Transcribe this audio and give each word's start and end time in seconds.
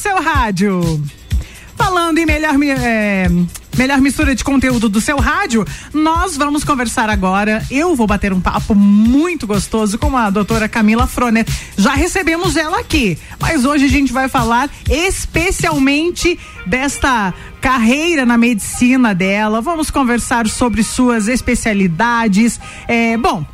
seu 0.00 0.20
rádio. 0.20 1.02
Falando 1.76 2.18
em 2.18 2.26
melhor, 2.26 2.54
é, 2.62 3.28
melhor 3.76 4.00
mistura 4.00 4.34
de 4.34 4.42
conteúdo 4.42 4.88
do 4.88 5.00
seu 5.00 5.18
rádio, 5.18 5.66
nós 5.92 6.36
vamos 6.36 6.64
conversar 6.64 7.10
agora. 7.10 7.62
Eu 7.70 7.94
vou 7.94 8.06
bater 8.06 8.32
um 8.32 8.40
papo 8.40 8.74
muito 8.74 9.46
gostoso 9.46 9.98
com 9.98 10.16
a 10.16 10.30
doutora 10.30 10.68
Camila 10.68 11.06
Froner. 11.06 11.46
Já 11.76 11.94
recebemos 11.94 12.56
ela 12.56 12.80
aqui, 12.80 13.18
mas 13.38 13.64
hoje 13.64 13.84
a 13.84 13.88
gente 13.88 14.12
vai 14.12 14.28
falar 14.28 14.70
especialmente 14.88 16.38
desta 16.66 17.32
carreira 17.60 18.24
na 18.24 18.38
medicina 18.38 19.14
dela. 19.14 19.60
Vamos 19.60 19.90
conversar 19.90 20.48
sobre 20.48 20.82
suas 20.82 21.28
especialidades. 21.28 22.58
É, 22.88 23.16
bom, 23.16 23.44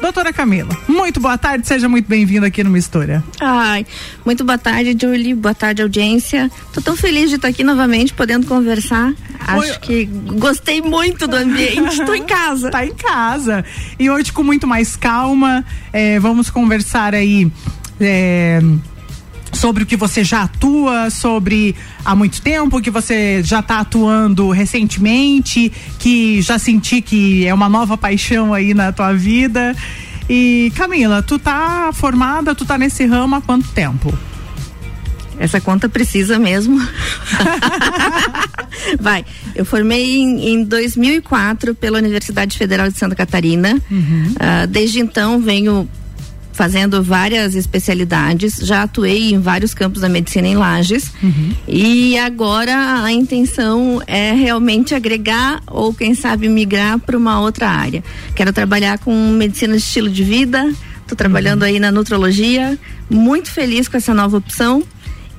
Doutora 0.00 0.32
Camila, 0.32 0.76
muito 0.86 1.18
boa 1.20 1.36
tarde, 1.36 1.66
seja 1.66 1.88
muito 1.88 2.08
bem-vinda 2.08 2.46
aqui 2.46 2.62
no 2.62 2.70
Mistura. 2.70 3.22
Ai, 3.40 3.84
muito 4.24 4.44
boa 4.44 4.56
tarde, 4.56 4.96
Julie, 5.00 5.34
boa 5.34 5.54
tarde, 5.54 5.82
audiência. 5.82 6.50
Tô 6.72 6.80
tão 6.80 6.96
feliz 6.96 7.28
de 7.28 7.36
estar 7.36 7.48
aqui 7.48 7.64
novamente 7.64 8.14
podendo 8.14 8.46
conversar. 8.46 9.12
Acho 9.40 9.72
Oi. 9.72 9.78
que 9.78 10.04
gostei 10.04 10.80
muito 10.80 11.26
do 11.26 11.36
ambiente, 11.36 12.04
tô 12.04 12.14
em 12.14 12.24
casa. 12.24 12.70
Tá 12.78 12.84
em 12.84 12.94
casa. 12.94 13.64
E 13.98 14.08
hoje 14.10 14.32
com 14.32 14.42
muito 14.42 14.66
mais 14.66 14.94
calma, 14.94 15.64
é, 15.92 16.18
vamos 16.20 16.48
conversar 16.48 17.14
aí. 17.14 17.50
É, 18.00 18.60
sobre 19.58 19.82
o 19.82 19.86
que 19.86 19.96
você 19.96 20.22
já 20.22 20.42
atua, 20.42 21.10
sobre 21.10 21.74
há 22.04 22.14
muito 22.14 22.40
tempo, 22.40 22.80
que 22.80 22.90
você 22.90 23.42
já 23.42 23.58
está 23.58 23.80
atuando 23.80 24.50
recentemente, 24.50 25.72
que 25.98 26.40
já 26.40 26.58
senti 26.58 27.02
que 27.02 27.44
é 27.44 27.52
uma 27.52 27.68
nova 27.68 27.98
paixão 27.98 28.54
aí 28.54 28.72
na 28.72 28.92
tua 28.92 29.12
vida. 29.12 29.74
E 30.30 30.72
Camila, 30.76 31.22
tu 31.22 31.38
tá 31.38 31.90
formada, 31.92 32.54
tu 32.54 32.64
tá 32.64 32.78
nesse 32.78 33.04
ramo 33.04 33.34
há 33.34 33.40
quanto 33.40 33.68
tempo? 33.70 34.16
Essa 35.40 35.60
conta 35.60 35.88
precisa 35.88 36.38
mesmo. 36.38 36.80
Vai, 39.00 39.24
eu 39.54 39.64
formei 39.64 40.16
em, 40.16 40.54
em 40.54 40.64
2004 40.64 41.74
pela 41.74 41.98
Universidade 41.98 42.56
Federal 42.56 42.88
de 42.88 42.98
Santa 42.98 43.14
Catarina. 43.14 43.80
Uhum. 43.90 44.34
Uh, 44.34 44.66
desde 44.68 45.00
então 45.00 45.40
venho 45.40 45.88
fazendo 46.58 47.00
várias 47.04 47.54
especialidades, 47.54 48.56
já 48.56 48.82
atuei 48.82 49.32
em 49.32 49.38
vários 49.38 49.72
campos 49.72 50.00
da 50.00 50.08
medicina 50.08 50.48
em 50.48 50.56
Lages 50.56 51.08
uhum. 51.22 51.52
e 51.68 52.18
agora 52.18 53.04
a 53.04 53.12
intenção 53.12 54.02
é 54.08 54.32
realmente 54.32 54.92
agregar 54.92 55.62
ou 55.68 55.94
quem 55.94 56.16
sabe 56.16 56.48
migrar 56.48 56.98
para 56.98 57.16
uma 57.16 57.40
outra 57.40 57.68
área. 57.68 58.02
Quero 58.34 58.52
trabalhar 58.52 58.98
com 58.98 59.14
medicina 59.30 59.74
de 59.74 59.82
estilo 59.84 60.10
de 60.10 60.24
vida, 60.24 60.68
estou 61.00 61.16
trabalhando 61.16 61.62
uhum. 61.62 61.68
aí 61.68 61.78
na 61.78 61.92
nutrologia, 61.92 62.76
muito 63.08 63.52
feliz 63.52 63.86
com 63.86 63.96
essa 63.96 64.12
nova 64.12 64.36
opção. 64.36 64.82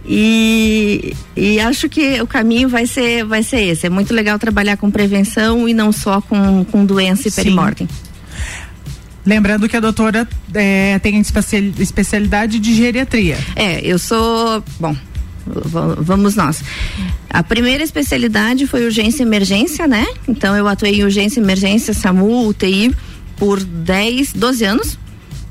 E, 0.06 1.14
e 1.36 1.60
acho 1.60 1.90
que 1.90 2.22
o 2.22 2.26
caminho 2.26 2.70
vai 2.70 2.88
ser, 2.88 3.26
vai 3.26 3.44
ser 3.44 3.60
esse. 3.60 3.86
É 3.86 3.90
muito 3.90 4.14
legal 4.14 4.40
trabalhar 4.40 4.78
com 4.78 4.90
prevenção 4.90 5.68
e 5.68 5.74
não 5.74 5.92
só 5.92 6.22
com, 6.22 6.64
com 6.64 6.86
doença 6.86 7.28
e 7.28 7.32
perimortem. 7.32 7.86
Lembrando 9.30 9.70
que 9.70 9.78
a 9.78 9.80
doutora 9.80 10.28
é, 10.56 10.98
tem 10.98 11.22
especialidade 11.78 12.58
de 12.58 12.74
geriatria. 12.74 13.38
É, 13.56 13.80
eu 13.86 14.00
sou. 14.00 14.64
Bom, 14.80 14.96
vamos 15.46 16.36
nós. 16.36 16.64
A 17.30 17.44
primeira 17.44 17.84
especialidade 17.84 18.66
foi 18.66 18.84
urgência 18.84 19.22
e 19.22 19.28
emergência, 19.28 19.88
né? 19.88 20.08
Então 20.28 20.58
eu 20.58 20.68
atuei 20.68 20.96
em 20.96 21.04
urgência 21.04 21.40
emergência, 21.40 21.94
SAMU, 21.94 22.48
UTI 22.48 22.92
por 23.38 23.64
10, 23.64 24.34
12 24.34 24.66
anos. 24.66 24.98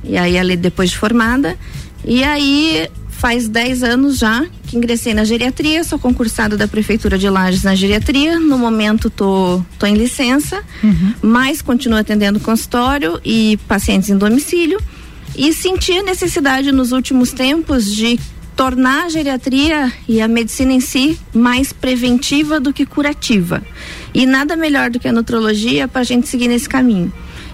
E 0.02 0.18
aí 0.18 0.36
ali 0.36 0.56
depois 0.56 0.90
de 0.90 0.98
formada. 0.98 1.56
E 2.04 2.24
aí 2.24 2.88
faz 3.18 3.48
10 3.48 3.82
anos 3.82 4.18
já 4.18 4.46
que 4.64 4.76
ingressei 4.76 5.12
na 5.12 5.24
geriatria, 5.24 5.82
sou 5.82 5.98
concursada 5.98 6.56
da 6.56 6.68
Prefeitura 6.68 7.18
de 7.18 7.28
Lages 7.28 7.64
na 7.64 7.74
geriatria. 7.74 8.38
No 8.38 8.56
momento 8.56 9.10
tô, 9.10 9.62
tô 9.78 9.86
em 9.86 9.94
licença, 9.94 10.62
uhum. 10.84 11.14
mas 11.20 11.60
continuo 11.60 11.98
atendendo 11.98 12.38
consultório 12.38 13.20
e 13.24 13.58
pacientes 13.66 14.08
em 14.08 14.16
domicílio. 14.16 14.78
E 15.36 15.52
senti 15.52 15.92
a 15.92 16.02
necessidade 16.02 16.70
nos 16.70 16.92
últimos 16.92 17.32
tempos 17.32 17.92
de 17.92 18.20
tornar 18.54 19.06
a 19.06 19.08
geriatria 19.08 19.92
e 20.08 20.20
a 20.20 20.28
medicina 20.28 20.72
em 20.72 20.80
si 20.80 21.18
mais 21.34 21.72
preventiva 21.72 22.60
do 22.60 22.72
que 22.72 22.84
curativa. 22.84 23.62
E 24.12 24.26
nada 24.26 24.54
melhor 24.54 24.90
do 24.90 25.00
que 25.00 25.08
a 25.08 25.12
nutrologia 25.12 25.88
para 25.88 26.02
a 26.02 26.04
gente 26.04 26.28
seguir 26.28 26.48
nesse 26.48 26.68
caminho. 26.68 27.12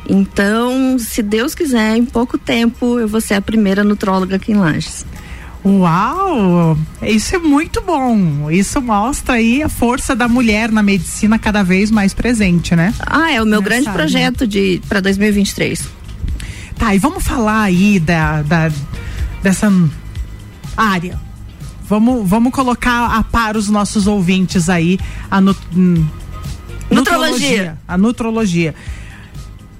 Então, 0.08 0.98
se 0.98 1.22
Deus 1.22 1.54
quiser, 1.54 1.96
em 1.96 2.04
pouco 2.04 2.36
tempo 2.36 2.98
eu 2.98 3.08
vou 3.08 3.20
ser 3.20 3.34
a 3.34 3.40
primeira 3.40 3.82
nutróloga 3.82 4.36
aqui 4.36 4.52
em 4.52 4.56
Lages. 4.56 5.06
Uau! 5.64 6.76
Isso 7.02 7.36
é 7.36 7.38
muito 7.38 7.80
bom. 7.80 8.50
Isso 8.50 8.82
mostra 8.82 9.36
aí 9.36 9.62
a 9.62 9.68
força 9.68 10.14
da 10.14 10.28
mulher 10.28 10.70
na 10.70 10.82
medicina 10.82 11.38
cada 11.38 11.62
vez 11.62 11.90
mais 11.90 12.12
presente, 12.12 12.76
né? 12.76 12.92
Ah, 13.00 13.32
é 13.32 13.40
o 13.40 13.46
meu 13.46 13.60
Nessa 13.60 13.70
grande 13.70 13.88
área. 13.88 13.98
projeto 13.98 14.46
de 14.46 14.82
para 14.88 15.00
2023. 15.00 15.88
Tá, 16.76 16.94
e 16.94 16.98
vamos 16.98 17.24
falar 17.24 17.62
aí 17.62 17.98
da, 17.98 18.42
da 18.42 18.70
dessa 19.42 19.72
área. 20.76 21.18
Vamos, 21.88 22.28
vamos 22.28 22.52
colocar 22.52 23.16
a 23.16 23.22
par 23.22 23.56
os 23.56 23.68
nossos 23.68 24.06
ouvintes 24.06 24.68
aí 24.68 24.98
a 25.30 25.40
nut, 25.40 25.58
hum, 25.74 26.04
nutrologia. 26.90 27.78
A 27.86 27.96
nutrologia. 27.96 28.74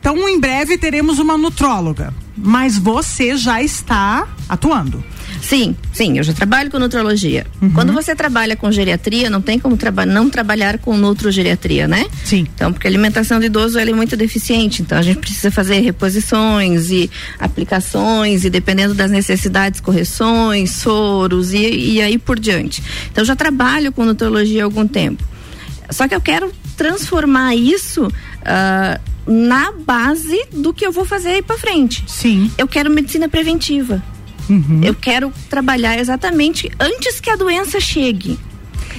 Então, 0.01 0.29
em 0.29 0.39
breve 0.39 0.77
teremos 0.77 1.19
uma 1.19 1.39
nutróloga, 1.39 2.13
mas 2.37 2.77
você 2.77 3.37
já 3.37 3.63
está 3.63 4.29
atuando. 4.49 5.03
Sim, 5.45 5.77
sim, 5.93 6.17
eu 6.17 6.25
já 6.25 6.33
trabalho 6.33 6.71
com 6.71 6.79
nutrologia. 6.79 7.47
Uhum. 7.61 7.71
Quando 7.71 7.93
você 7.93 8.17
trabalha 8.17 8.57
com 8.57 8.73
geriatria, 8.73 9.29
não 9.29 9.43
tem 9.43 9.59
como 9.59 9.77
traba 9.77 10.07
não 10.07 10.31
trabalhar 10.31 10.79
com 10.79 10.97
nutrogeriatria, 10.97 11.87
né? 11.87 12.07
Sim. 12.25 12.47
Então, 12.55 12.73
porque 12.73 12.87
a 12.87 12.91
alimentação 12.91 13.39
do 13.39 13.45
idoso 13.45 13.79
é 13.79 13.85
muito 13.93 14.17
deficiente, 14.17 14.81
então 14.81 14.97
a 14.97 15.03
gente 15.03 15.19
precisa 15.19 15.51
fazer 15.51 15.81
reposições 15.81 16.91
e 16.91 17.11
aplicações 17.39 18.45
e 18.45 18.51
dependendo 18.51 18.95
das 18.95 19.11
necessidades, 19.11 19.81
correções, 19.81 20.71
soros 20.71 21.53
e, 21.53 21.59
e 21.59 22.01
aí 22.01 22.17
por 22.17 22.41
diante. 22.41 22.83
Então, 23.13 23.21
eu 23.21 23.27
já 23.27 23.37
trabalho 23.37 23.93
com 23.93 24.03
nutrologia 24.03 24.63
há 24.63 24.65
algum 24.65 24.89
tempo. 24.89 25.23
Só 25.91 26.09
que 26.09 26.15
eu 26.15 26.23
quero 26.23 26.51
transformar 26.75 27.55
isso 27.55 28.07
uh, 28.07 29.31
na 29.31 29.73
base 29.73 30.47
do 30.55 30.73
que 30.73 30.87
eu 30.87 30.91
vou 30.91 31.05
fazer 31.05 31.29
aí 31.29 31.43
para 31.43 31.59
frente. 31.59 32.03
Sim. 32.07 32.51
Eu 32.57 32.67
quero 32.67 32.91
medicina 32.91 33.29
preventiva. 33.29 34.03
Uhum. 34.49 34.81
Eu 34.83 34.95
quero 34.95 35.33
trabalhar 35.49 35.99
exatamente 35.99 36.71
antes 36.79 37.21
que 37.21 37.31
a 37.31 37.37
doença 37.37 37.81
chegue. 37.81 38.39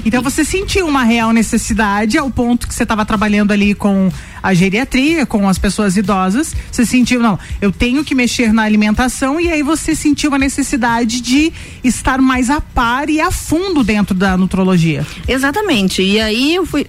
Então 0.03 0.22
você 0.22 0.44
sentiu 0.44 0.88
uma 0.88 1.03
real 1.03 1.31
necessidade 1.31 2.17
ao 2.17 2.29
ponto 2.29 2.67
que 2.67 2.73
você 2.73 2.83
estava 2.83 3.06
trabalhando 3.06 3.51
ali 3.51 3.73
com 3.73 4.11
a 4.45 4.53
geriatria, 4.53 5.25
com 5.25 5.50
as 5.50 5.57
pessoas 5.57 5.97
idosas, 5.97 6.56
você 6.72 6.85
sentiu, 6.85 7.19
não, 7.19 7.39
eu 7.59 7.72
tenho 7.72 8.06
que 8.06 8.13
mexer 8.13 8.53
na 8.53 8.61
alimentação 8.61 9.41
e 9.41 9.51
aí 9.51 9.63
você 9.63 9.95
sentiu 9.95 10.35
a 10.35 10.38
necessidade 10.38 11.19
de 11.19 11.51
estar 11.83 12.22
mais 12.22 12.51
a 12.51 12.61
par 12.61 13.09
e 13.09 13.19
a 13.19 13.31
fundo 13.31 13.83
dentro 13.83 14.13
da 14.13 14.38
nutrologia. 14.38 15.03
Exatamente. 15.28 16.03
E 16.03 16.22
aí 16.22 16.53
eu 16.53 16.63
fui. 16.63 16.85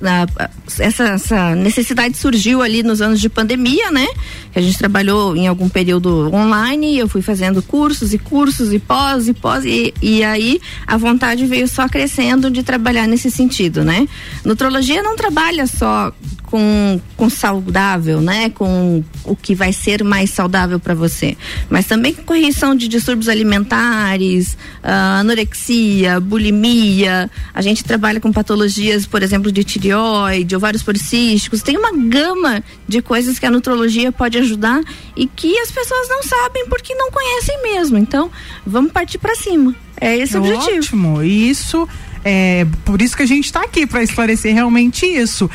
essa, 0.78 1.04
essa 1.04 1.54
necessidade 1.54 2.18
surgiu 2.18 2.60
ali 2.60 2.82
nos 2.82 3.00
anos 3.00 3.22
de 3.22 3.30
pandemia, 3.30 3.90
né? 3.90 4.06
A 4.54 4.60
gente 4.60 4.76
trabalhou 4.76 5.34
em 5.34 5.46
algum 5.46 5.70
período 5.70 6.30
online, 6.34 6.94
e 6.94 6.98
eu 6.98 7.08
fui 7.08 7.22
fazendo 7.22 7.62
cursos 7.62 8.12
e 8.12 8.18
cursos 8.18 8.70
e 8.70 8.78
pós 8.78 9.28
e 9.28 9.32
pós, 9.32 9.64
e, 9.64 9.94
e 10.02 10.22
aí 10.22 10.60
a 10.86 10.98
vontade 10.98 11.46
veio 11.46 11.66
só 11.66 11.88
crescendo 11.88 12.50
de 12.50 12.62
trabalhar 12.62 13.06
nesse 13.06 13.30
sentido, 13.30 13.82
né? 13.82 14.06
Nutrologia 14.44 15.02
não 15.02 15.16
trabalha 15.16 15.66
só 15.66 16.12
com, 16.46 17.00
com 17.16 17.28
saudável, 17.28 18.20
né? 18.20 18.50
Com 18.50 19.02
o 19.24 19.36
que 19.36 19.54
vai 19.54 19.72
ser 19.72 20.02
mais 20.02 20.30
saudável 20.30 20.78
para 20.78 20.94
você. 20.94 21.36
Mas 21.68 21.86
também 21.86 22.14
com 22.14 22.22
correção 22.22 22.74
de 22.74 22.88
distúrbios 22.88 23.28
alimentares, 23.28 24.54
uh, 24.82 25.20
anorexia, 25.20 26.20
bulimia. 26.20 27.30
A 27.52 27.60
gente 27.60 27.84
trabalha 27.84 28.20
com 28.20 28.32
patologias, 28.32 29.06
por 29.06 29.22
exemplo, 29.22 29.50
de 29.50 29.64
tireoide, 29.64 30.56
ovários 30.56 30.82
policísticos. 30.82 31.62
Tem 31.62 31.76
uma 31.76 31.92
gama 31.92 32.62
de 32.88 33.02
coisas 33.02 33.38
que 33.38 33.46
a 33.46 33.50
nutrologia 33.50 34.12
pode 34.12 34.38
ajudar 34.38 34.80
e 35.16 35.26
que 35.26 35.58
as 35.58 35.70
pessoas 35.70 36.08
não 36.08 36.22
sabem 36.22 36.66
porque 36.68 36.94
não 36.94 37.10
conhecem 37.10 37.62
mesmo. 37.62 37.98
Então, 37.98 38.30
vamos 38.64 38.92
partir 38.92 39.18
para 39.18 39.34
cima. 39.34 39.74
É 40.00 40.16
esse 40.16 40.36
o 40.36 40.40
objetivo. 40.40 40.78
Ótimo. 40.78 41.22
Isso 41.22 41.88
é 42.24 42.66
por 42.84 43.00
isso 43.00 43.16
que 43.16 43.22
a 43.22 43.26
gente 43.26 43.44
está 43.44 43.62
aqui 43.62 43.86
para 43.86 44.02
esclarecer 44.02 44.52
realmente 44.52 45.06
isso 45.06 45.48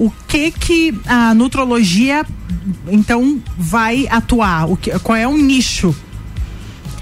o 0.00 0.10
que 0.26 0.50
que 0.50 0.98
a 1.06 1.34
nutrologia 1.34 2.24
então 2.88 3.38
vai 3.58 4.08
atuar? 4.08 4.70
O 4.70 4.76
que, 4.76 4.98
qual 5.00 5.14
é 5.14 5.28
o 5.28 5.36
nicho? 5.36 5.94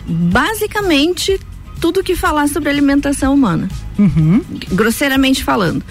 Basicamente 0.04 1.38
tudo 1.80 2.02
que 2.02 2.16
falar 2.16 2.48
sobre 2.48 2.70
alimentação 2.70 3.32
humana, 3.32 3.68
uhum. 3.96 4.42
grosseiramente 4.72 5.44
falando. 5.44 5.84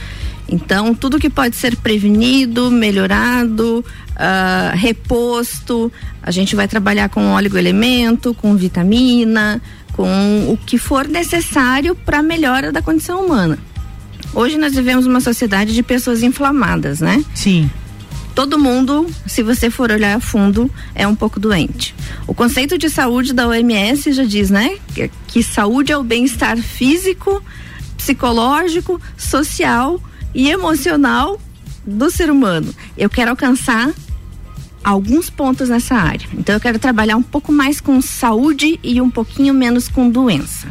Então, 0.49 0.93
tudo 0.93 1.17
que 1.17 1.29
pode 1.29 1.55
ser 1.55 1.77
prevenido, 1.77 2.69
melhorado, 2.69 3.85
uh, 4.11 4.75
reposto, 4.75 5.91
a 6.21 6.31
gente 6.31 6.57
vai 6.57 6.67
trabalhar 6.67 7.07
com 7.07 7.33
oligoelemento, 7.33 8.33
com 8.33 8.55
vitamina, 8.55 9.61
com 9.93 10.51
o 10.51 10.57
que 10.57 10.77
for 10.77 11.07
necessário 11.07 11.95
para 11.95 12.19
a 12.19 12.23
melhora 12.23 12.71
da 12.71 12.81
condição 12.81 13.25
humana. 13.25 13.57
Hoje 14.33 14.57
nós 14.57 14.73
vivemos 14.73 15.05
uma 15.05 15.21
sociedade 15.21 15.73
de 15.73 15.83
pessoas 15.83 16.23
inflamadas, 16.23 16.99
né? 16.99 17.23
Sim 17.33 17.69
todo 18.37 18.59
mundo, 18.59 19.07
se 19.25 19.41
você 19.41 19.67
for 19.67 19.89
olhar 19.89 20.15
a 20.15 20.19
fundo, 20.19 20.69
é 20.93 21.07
um 21.07 21.15
pouco 21.15 21.39
doente. 21.39 21.95
O 22.27 22.35
conceito 22.35 22.77
de 22.77 22.87
saúde 22.87 23.33
da 23.33 23.47
OMS 23.47 24.13
já 24.13 24.23
diz, 24.23 24.51
né? 24.51 24.77
Que, 24.93 25.09
que 25.25 25.41
saúde 25.41 25.91
é 25.91 25.97
o 25.97 26.03
bem-estar 26.03 26.55
físico, 26.55 27.43
psicológico, 27.97 29.01
social 29.17 29.99
e 30.35 30.51
emocional 30.51 31.41
do 31.83 32.11
ser 32.11 32.29
humano. 32.29 32.71
Eu 32.95 33.09
quero 33.09 33.31
alcançar 33.31 33.91
alguns 34.83 35.31
pontos 35.31 35.69
nessa 35.69 35.95
área. 35.95 36.27
Então 36.37 36.53
eu 36.53 36.61
quero 36.61 36.77
trabalhar 36.77 37.17
um 37.17 37.23
pouco 37.23 37.51
mais 37.51 37.81
com 37.81 37.99
saúde 37.99 38.79
e 38.83 39.01
um 39.01 39.09
pouquinho 39.09 39.51
menos 39.51 39.87
com 39.87 40.11
doença. 40.11 40.67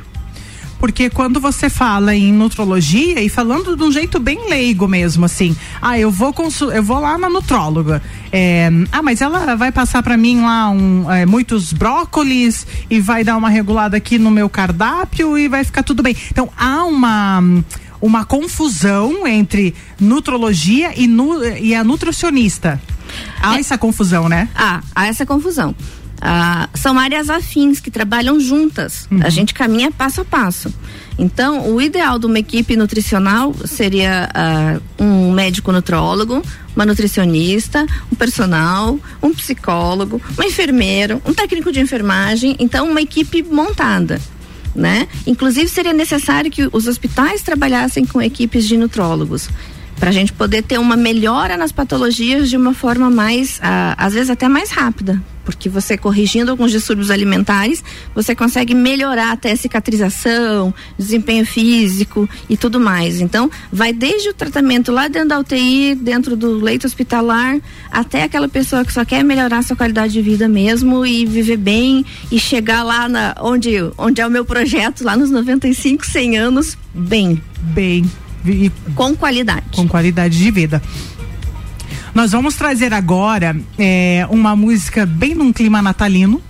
Porque 0.79 1.09
quando 1.09 1.41
você 1.41 1.71
fala 1.71 2.15
em 2.15 2.33
nutrologia 2.33 3.21
e 3.23 3.29
falando 3.29 3.77
de 3.77 3.83
um 3.83 3.91
jeito 3.91 4.19
bem 4.19 4.49
leigo 4.49 4.87
mesmo, 4.87 5.25
assim, 5.25 5.57
ah, 5.81 5.99
eu 5.99 6.11
vou 6.11 6.35
eu 6.75 6.83
vou 6.83 7.01
lá 7.01 7.17
na 7.17 7.31
nutróloga. 7.31 8.03
É, 8.31 8.71
ah, 8.93 9.03
mas 9.03 9.21
ela 9.21 9.55
vai 9.57 9.73
passar 9.73 10.03
para 10.03 10.17
mim 10.17 10.41
lá 10.41 10.71
um, 10.71 11.11
é, 11.11 11.25
muitos 11.25 11.73
brócolis 11.73 12.67
e 12.91 13.01
vai 13.01 13.25
dar 13.25 13.37
uma 13.37 13.49
regulada 13.49 13.97
aqui 13.97 14.19
no 14.19 14.31
meu 14.31 14.49
cardápio 14.49 15.39
e 15.39 15.49
vai 15.49 15.65
ficar 15.65 15.83
tudo 15.83 16.03
bem. 16.03 16.15
Então 16.31 16.49
há 16.57 16.85
uma 16.85 17.43
uma 18.01 18.25
confusão 18.25 19.27
entre 19.27 19.75
nutrologia 19.99 20.93
e, 20.97 21.07
nu, 21.07 21.43
e 21.45 21.75
a 21.75 21.83
nutricionista. 21.83 22.81
Há 23.41 23.57
é, 23.57 23.61
essa 23.61 23.79
confusão, 23.79 24.29
né? 24.29 24.49
Ah, 24.55 24.83
há 24.95 25.07
essa 25.07 25.25
confusão. 25.25 25.75
Ah, 26.21 26.69
são 26.75 26.99
áreas 26.99 27.29
afins 27.29 27.81
que 27.81 27.91
trabalham 27.91 28.41
juntas. 28.41 29.07
Uhum. 29.11 29.21
A 29.23 29.29
gente 29.29 29.53
caminha 29.53 29.91
passo 29.91 30.23
a 30.23 30.25
passo. 30.25 30.73
Então, 31.19 31.73
o 31.73 31.81
ideal 31.81 32.19
de 32.19 32.27
uma 32.27 32.39
equipe 32.39 32.77
nutricional 32.77 33.55
seria 33.65 34.29
ah, 34.35 34.81
um 34.99 35.33
médico 35.33 35.73
nutrólogo, 35.73 36.43
uma 36.75 36.87
nutricionista, 36.87 37.87
um 38.13 38.17
personal, 38.17 38.99
um 39.23 39.33
psicólogo, 39.33 40.21
um 40.39 40.43
enfermeiro, 40.43 41.21
um 41.25 41.33
técnico 41.33 41.73
de 41.73 41.81
enfermagem. 41.81 42.57
Então, 42.59 42.91
uma 42.91 43.01
equipe 43.01 43.43
montada. 43.43 44.21
Né? 44.75 45.09
Inclusive, 45.27 45.69
seria 45.69 45.95
necessário 45.95 46.51
que 46.51 46.69
os 46.71 46.87
hospitais 46.87 47.41
trabalhassem 47.41 48.05
com 48.05 48.21
equipes 48.21 48.69
de 48.69 48.77
nutrólogos 48.77 49.49
para 49.99 50.11
a 50.11 50.13
gente 50.13 50.33
poder 50.35 50.63
ter 50.63 50.79
uma 50.79 50.97
melhora 50.97 51.57
nas 51.57 51.73
patologias 51.73 52.51
de 52.51 52.59
uma 52.59 52.75
forma 52.75 53.09
mais, 53.09 53.59
ah, 53.63 53.95
às 53.97 54.13
vezes 54.13 54.29
até 54.29 54.49
mais 54.49 54.71
rápida, 54.71 55.23
porque 55.47 55.69
você 55.69 55.97
corrigindo 55.97 56.51
alguns 56.51 56.73
distúrbios 56.73 57.11
alimentares, 57.11 57.83
você 58.13 58.35
consegue 58.35 58.75
melhorar 58.75 59.31
até 59.31 59.53
a 59.53 59.57
cicatrização, 59.57 60.75
desempenho 60.99 61.47
físico 61.47 62.29
e 62.51 62.57
tudo 62.57 62.81
mais. 62.81 63.21
Então, 63.21 63.49
vai 63.73 63.93
desde 63.93 64.29
o 64.29 64.35
tratamento 64.35 64.91
lá 64.91 65.07
dentro 65.07 65.29
da 65.29 65.39
UTI, 65.39 65.95
dentro 65.95 66.37
do 66.37 66.59
leito 66.59 66.87
hospitalar, 66.87 67.59
até 67.91 68.25
aquela 68.25 68.49
pessoa 68.49 68.85
que 68.85 68.93
só 68.93 69.05
quer 69.05 69.23
melhorar 69.23 69.63
sua 69.63 69.77
qualidade 69.77 70.13
de 70.13 70.21
vida 70.21 70.49
mesmo 70.49 71.07
e 71.07 71.25
viver 71.25 71.57
bem 71.57 72.05
e 72.31 72.41
chegar 72.41 72.83
lá 72.83 73.09
na, 73.09 73.37
onde, 73.41 73.77
onde 73.97 74.21
é 74.21 74.27
o 74.27 74.31
meu 74.31 74.45
projeto, 74.45 75.05
lá 75.05 75.17
nos 75.17 75.31
95, 75.31 76.05
100 76.05 76.39
anos, 76.39 76.77
bem. 76.93 77.41
Bem 77.63 78.05
e 78.53 78.71
com 78.95 79.15
qualidade. 79.15 79.67
Com 79.75 79.89
qualidade 79.89 80.39
de 80.39 80.51
vida. 80.51 80.83
Nós 82.17 82.33
vamos 82.33 82.55
trazer 82.55 82.95
agora 82.95 83.55
é, 83.79 84.27
uma 84.31 84.57
música 84.57 85.05
bem 85.05 85.35
num 85.35 85.53
clima 85.53 85.83
natalino. 85.83 86.41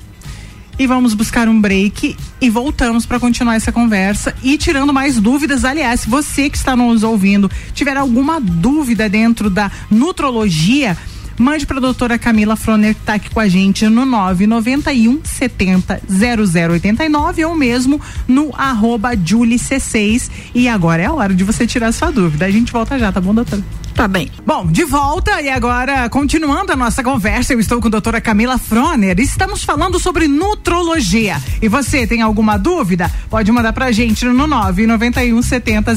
E 0.78 0.86
vamos 0.86 1.12
buscar 1.12 1.48
um 1.48 1.60
break 1.60 2.16
e 2.40 2.48
voltamos 2.48 3.04
para 3.04 3.18
continuar 3.18 3.56
essa 3.56 3.72
conversa 3.72 4.32
e 4.44 4.56
tirando 4.56 4.92
mais 4.92 5.18
dúvidas. 5.18 5.64
Aliás, 5.64 6.02
se 6.02 6.08
você 6.08 6.48
que 6.48 6.56
está 6.56 6.76
nos 6.76 7.02
ouvindo 7.02 7.50
tiver 7.74 7.96
alguma 7.96 8.40
dúvida 8.40 9.08
dentro 9.08 9.50
da 9.50 9.68
nutrologia, 9.90 10.96
Mande 11.38 11.66
para 11.66 11.76
a 11.76 11.80
doutora 11.80 12.18
Camila 12.18 12.56
Froner, 12.56 12.94
que 12.94 13.00
está 13.00 13.14
aqui 13.14 13.28
com 13.28 13.40
a 13.40 13.46
gente 13.46 13.86
no 13.88 14.06
991 14.06 15.20
70 15.22 16.00
0089 16.08 17.44
ou 17.44 17.54
mesmo 17.54 18.00
no 18.26 18.54
arroba 18.56 19.10
C6. 19.10 20.30
E 20.54 20.66
agora 20.66 21.02
é 21.02 21.06
a 21.06 21.12
hora 21.12 21.34
de 21.34 21.44
você 21.44 21.66
tirar 21.66 21.92
sua 21.92 22.10
dúvida. 22.10 22.46
A 22.46 22.50
gente 22.50 22.72
volta 22.72 22.98
já, 22.98 23.12
tá 23.12 23.20
bom, 23.20 23.34
doutora? 23.34 23.62
Tá 23.96 24.06
bem. 24.06 24.30
Bom, 24.44 24.66
de 24.66 24.84
volta 24.84 25.40
e 25.40 25.48
agora, 25.48 26.06
continuando 26.10 26.70
a 26.70 26.76
nossa 26.76 27.02
conversa, 27.02 27.54
eu 27.54 27.60
estou 27.60 27.80
com 27.80 27.88
a 27.88 27.90
doutora 27.90 28.20
Camila 28.20 28.58
Froner. 28.58 29.18
Estamos 29.18 29.64
falando 29.64 29.98
sobre 29.98 30.28
nutrologia. 30.28 31.42
E 31.62 31.68
você 31.68 32.06
tem 32.06 32.20
alguma 32.20 32.58
dúvida? 32.58 33.10
Pode 33.30 33.50
mandar 33.50 33.72
pra 33.72 33.90
gente 33.92 34.26
no 34.26 34.46
991 34.46 35.40
70 35.40 35.94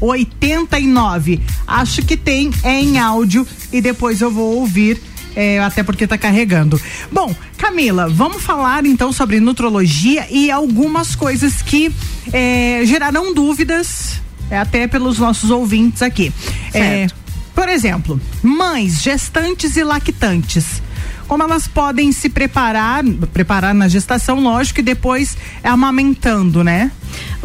0089. 0.00 1.40
Acho 1.64 2.02
que 2.02 2.16
tem, 2.16 2.50
é 2.64 2.80
em 2.80 2.98
áudio 2.98 3.46
e 3.72 3.80
depois 3.80 4.20
eu 4.20 4.32
vou 4.32 4.56
ouvir. 4.56 5.00
É, 5.36 5.60
até 5.60 5.84
porque 5.84 6.02
está 6.04 6.18
carregando. 6.18 6.80
Bom, 7.12 7.32
Camila, 7.56 8.08
vamos 8.08 8.42
falar 8.42 8.84
então 8.86 9.12
sobre 9.12 9.38
nutrologia 9.38 10.26
e 10.30 10.50
algumas 10.50 11.14
coisas 11.14 11.62
que 11.62 11.94
é, 12.32 12.82
geraram 12.84 13.32
dúvidas 13.32 14.20
até 14.56 14.86
pelos 14.86 15.18
nossos 15.18 15.50
ouvintes 15.50 16.02
aqui. 16.02 16.32
É, 16.72 17.06
por 17.54 17.68
exemplo, 17.68 18.20
mães, 18.42 19.00
gestantes 19.02 19.76
e 19.76 19.84
lactantes 19.84 20.82
como 21.26 21.42
elas 21.42 21.66
podem 21.66 22.12
se 22.12 22.28
preparar, 22.28 23.02
preparar 23.32 23.74
na 23.74 23.88
gestação, 23.88 24.40
lógico, 24.40 24.80
e 24.80 24.82
depois 24.82 25.36
amamentando, 25.62 26.62
né? 26.62 26.90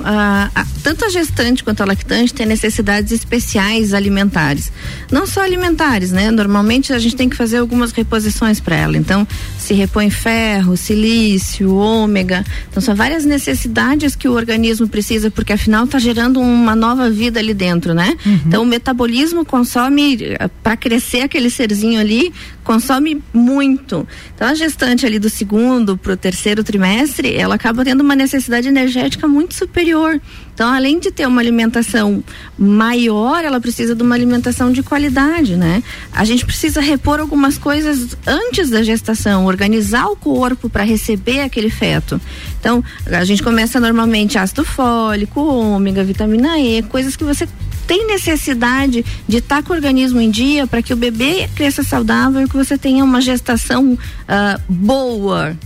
Ah, 0.04 0.50
tanto 0.84 1.06
a 1.06 1.10
gestante 1.10 1.64
quanto 1.64 1.82
a 1.82 1.86
lactante 1.86 2.34
têm 2.34 2.46
necessidades 2.46 3.12
especiais 3.12 3.94
alimentares. 3.94 4.72
Não 5.12 5.28
só 5.28 5.42
alimentares, 5.42 6.12
né? 6.12 6.32
Normalmente 6.32 6.94
a 6.94 7.00
gente 7.00 7.16
tem 7.16 7.28
que 7.28 7.36
fazer 7.36 7.58
algumas 7.58 7.92
reposições 7.92 8.60
para 8.60 8.76
ela. 8.76 8.98
Então, 8.98 9.28
se 9.58 9.74
repõe 9.74 10.10
ferro, 10.10 10.78
silício, 10.78 11.76
ômega. 11.76 12.46
Então, 12.70 12.82
são 12.82 12.96
várias 12.96 13.26
necessidades 13.26 14.16
que 14.16 14.28
o 14.28 14.34
organismo 14.34 14.88
precisa, 14.88 15.30
porque 15.30 15.54
afinal 15.54 15.86
está 15.86 16.00
gerando 16.00 16.40
uma 16.40 16.76
nova 16.76 17.10
vida 17.10 17.40
ali 17.40 17.54
dentro, 17.54 17.94
né? 17.94 18.18
Uhum. 18.26 18.40
Então, 18.46 18.64
o 18.64 18.66
metabolismo 18.66 19.44
consome, 19.46 20.18
eh, 20.22 20.50
para 20.64 20.78
crescer 20.78 21.22
aquele 21.22 21.50
serzinho 21.50 22.00
ali, 22.00 22.32
consome 22.64 23.22
muito. 23.34 24.08
Então, 24.36 24.48
a 24.48 24.54
gestante 24.54 25.06
ali 25.06 25.20
do 25.20 25.30
segundo 25.30 25.98
para 25.98 26.14
o 26.14 26.18
terceiro 26.18 26.64
trimestre, 26.64 27.36
ela 27.36 27.56
acaba 27.56 27.84
tendo 27.84 28.02
uma 28.02 28.16
necessidade 28.16 28.68
energética 28.68 29.28
muito 29.28 29.56
superior. 29.60 30.20
Então, 30.54 30.74
além 30.74 31.00
de 31.00 31.10
ter 31.10 31.26
uma 31.26 31.40
alimentação 31.40 32.22
maior, 32.58 33.46
ela 33.46 33.62
precisa 33.62 33.96
de 33.96 34.04
uma 34.04 34.14
alimentação 34.14 34.74
de 34.74 34.84
qualidade, 34.84 35.56
né? 35.56 35.82
A 36.12 36.26
gente 36.26 36.46
precisa 36.46 36.82
repor 36.82 37.20
algumas 37.20 37.58
coisas 37.58 38.18
antes 38.28 38.70
da 38.70 38.84
gestação, 38.84 39.46
organizar 39.46 40.08
o 40.08 40.18
corpo 40.18 40.70
para 40.70 40.84
receber 40.84 41.42
aquele 41.42 41.70
feto. 41.70 42.20
Então, 42.60 42.84
a 43.06 43.24
gente 43.24 43.42
começa 43.42 43.80
normalmente 43.80 44.38
ácido 44.38 44.66
fólico, 44.66 45.40
ômega, 45.40 46.04
vitamina 46.04 46.60
E, 46.60 46.82
coisas 46.84 47.16
que 47.16 47.24
você 47.24 47.48
tem 47.88 48.06
necessidade 48.06 49.04
de 49.28 49.38
estar 49.38 49.58
tá 49.58 49.64
com 49.64 49.74
o 49.74 49.76
organismo 49.76 50.20
em 50.20 50.30
dia 50.30 50.68
para 50.68 50.82
que 50.82 50.94
o 50.94 50.96
bebê 50.96 51.50
cresça 51.56 51.84
saudável 51.84 52.42
e 52.42 52.48
que 52.48 52.56
você 52.56 52.78
tenha 52.78 53.04
uma 53.04 53.22
gestação 53.22 53.94
uh, 53.94 54.62
boa, 54.68 55.58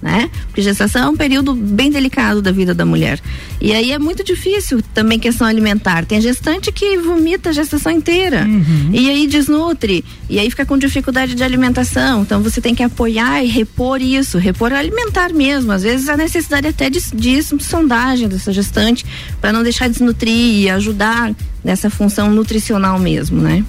né? 0.00 0.30
Porque 0.46 0.62
gestação 0.62 1.04
é 1.04 1.08
um 1.08 1.16
período 1.16 1.54
bem 1.54 1.90
delicado 1.90 2.42
da 2.42 2.52
vida 2.52 2.74
da 2.74 2.84
mulher. 2.84 3.20
E 3.60 3.72
aí 3.72 3.92
é 3.92 3.98
muito 3.98 4.22
difícil 4.22 4.82
também 4.94 5.18
questão 5.18 5.46
alimentar. 5.46 6.04
Tem 6.04 6.20
gestante 6.20 6.70
que 6.70 6.98
vomita 6.98 7.50
a 7.50 7.52
gestação 7.52 7.90
inteira 7.90 8.44
uhum. 8.44 8.90
e 8.92 9.08
aí 9.08 9.26
desnutre 9.26 10.04
e 10.28 10.38
aí 10.38 10.50
fica 10.50 10.66
com 10.66 10.76
dificuldade 10.76 11.34
de 11.34 11.42
alimentação. 11.42 12.22
Então 12.22 12.42
você 12.42 12.60
tem 12.60 12.74
que 12.74 12.82
apoiar 12.82 13.42
e 13.42 13.48
repor 13.48 14.02
isso, 14.02 14.38
repor 14.38 14.72
alimentar 14.72 15.32
mesmo. 15.32 15.72
Às 15.72 15.82
vezes 15.82 16.08
a 16.08 16.16
necessidade 16.16 16.66
até 16.66 16.90
de, 16.90 17.00
de 17.14 17.42
sondagem 17.42 18.28
dessa 18.28 18.52
gestante 18.52 19.04
para 19.40 19.52
não 19.52 19.62
deixar 19.62 19.88
desnutrir 19.88 20.62
e 20.62 20.70
ajudar 20.70 21.34
nessa 21.64 21.88
função 21.88 22.30
nutricional 22.30 22.98
mesmo, 22.98 23.40
né? 23.40 23.64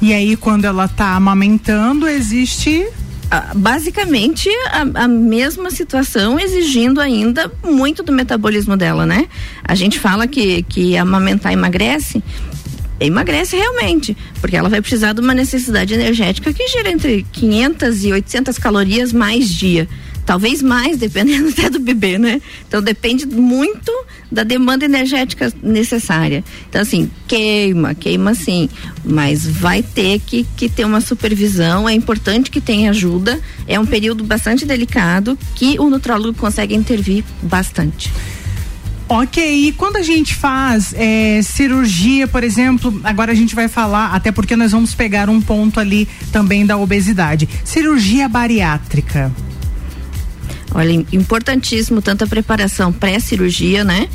E 0.00 0.12
aí 0.12 0.36
quando 0.36 0.64
ela 0.64 0.84
está 0.84 1.16
amamentando 1.16 2.06
existe 2.06 2.86
basicamente 3.54 4.48
a, 4.70 5.04
a, 5.04 5.08
mesma 5.08 5.70
situação 5.70 6.40
exigindo 6.40 7.00
ainda 7.00 7.50
muito 7.62 8.02
do 8.02 8.10
metabolismo 8.10 8.76
dela, 8.76 9.04
né? 9.04 9.26
A 9.62 9.74
gente 9.74 9.98
fala 9.98 10.26
que, 10.26 10.62
que 10.62 10.96
amamentar 10.96 11.52
emagrece, 11.52 12.22
emagrece 12.98 13.56
realmente, 13.56 14.16
porque 14.40 14.56
ela 14.56 14.68
vai 14.68 14.80
precisar 14.80 15.12
de 15.12 15.20
uma 15.20 15.34
necessidade 15.34 15.92
energética 15.92 16.52
que 16.52 16.66
gira 16.68 16.90
entre 16.90 17.26
500 17.32 18.04
e 18.04 18.12
800 18.12 18.58
calorias 18.58 19.12
mais 19.12 19.48
dia. 19.48 19.86
Talvez 20.28 20.60
mais, 20.60 20.98
dependendo 20.98 21.48
até 21.56 21.70
do 21.70 21.80
bebê, 21.80 22.18
né? 22.18 22.42
Então 22.68 22.82
depende 22.82 23.24
muito 23.24 23.90
da 24.30 24.44
demanda 24.44 24.84
energética 24.84 25.50
necessária. 25.62 26.44
Então, 26.68 26.82
assim, 26.82 27.10
queima, 27.26 27.94
queima 27.94 28.34
sim, 28.34 28.68
mas 29.02 29.46
vai 29.46 29.82
ter 29.82 30.20
que, 30.20 30.46
que 30.54 30.68
ter 30.68 30.84
uma 30.84 31.00
supervisão. 31.00 31.88
É 31.88 31.94
importante 31.94 32.50
que 32.50 32.60
tenha 32.60 32.90
ajuda. 32.90 33.40
É 33.66 33.80
um 33.80 33.86
período 33.86 34.22
bastante 34.22 34.66
delicado 34.66 35.38
que 35.54 35.80
o 35.80 35.88
nutrólogo 35.88 36.38
consegue 36.38 36.74
intervir 36.74 37.24
bastante. 37.42 38.12
Ok, 39.08 39.42
e 39.42 39.72
quando 39.72 39.96
a 39.96 40.02
gente 40.02 40.34
faz 40.34 40.92
é, 40.94 41.40
cirurgia, 41.40 42.28
por 42.28 42.44
exemplo, 42.44 43.00
agora 43.02 43.32
a 43.32 43.34
gente 43.34 43.54
vai 43.54 43.66
falar, 43.66 44.14
até 44.14 44.30
porque 44.30 44.54
nós 44.54 44.72
vamos 44.72 44.94
pegar 44.94 45.30
um 45.30 45.40
ponto 45.40 45.80
ali 45.80 46.06
também 46.30 46.66
da 46.66 46.76
obesidade. 46.76 47.48
Cirurgia 47.64 48.28
bariátrica. 48.28 49.32
Olha, 50.74 50.92
importantíssimo 51.12 52.02
tanto 52.02 52.24
a 52.24 52.26
preparação 52.26 52.92
pré-cirurgia, 52.92 53.84
né? 53.84 54.08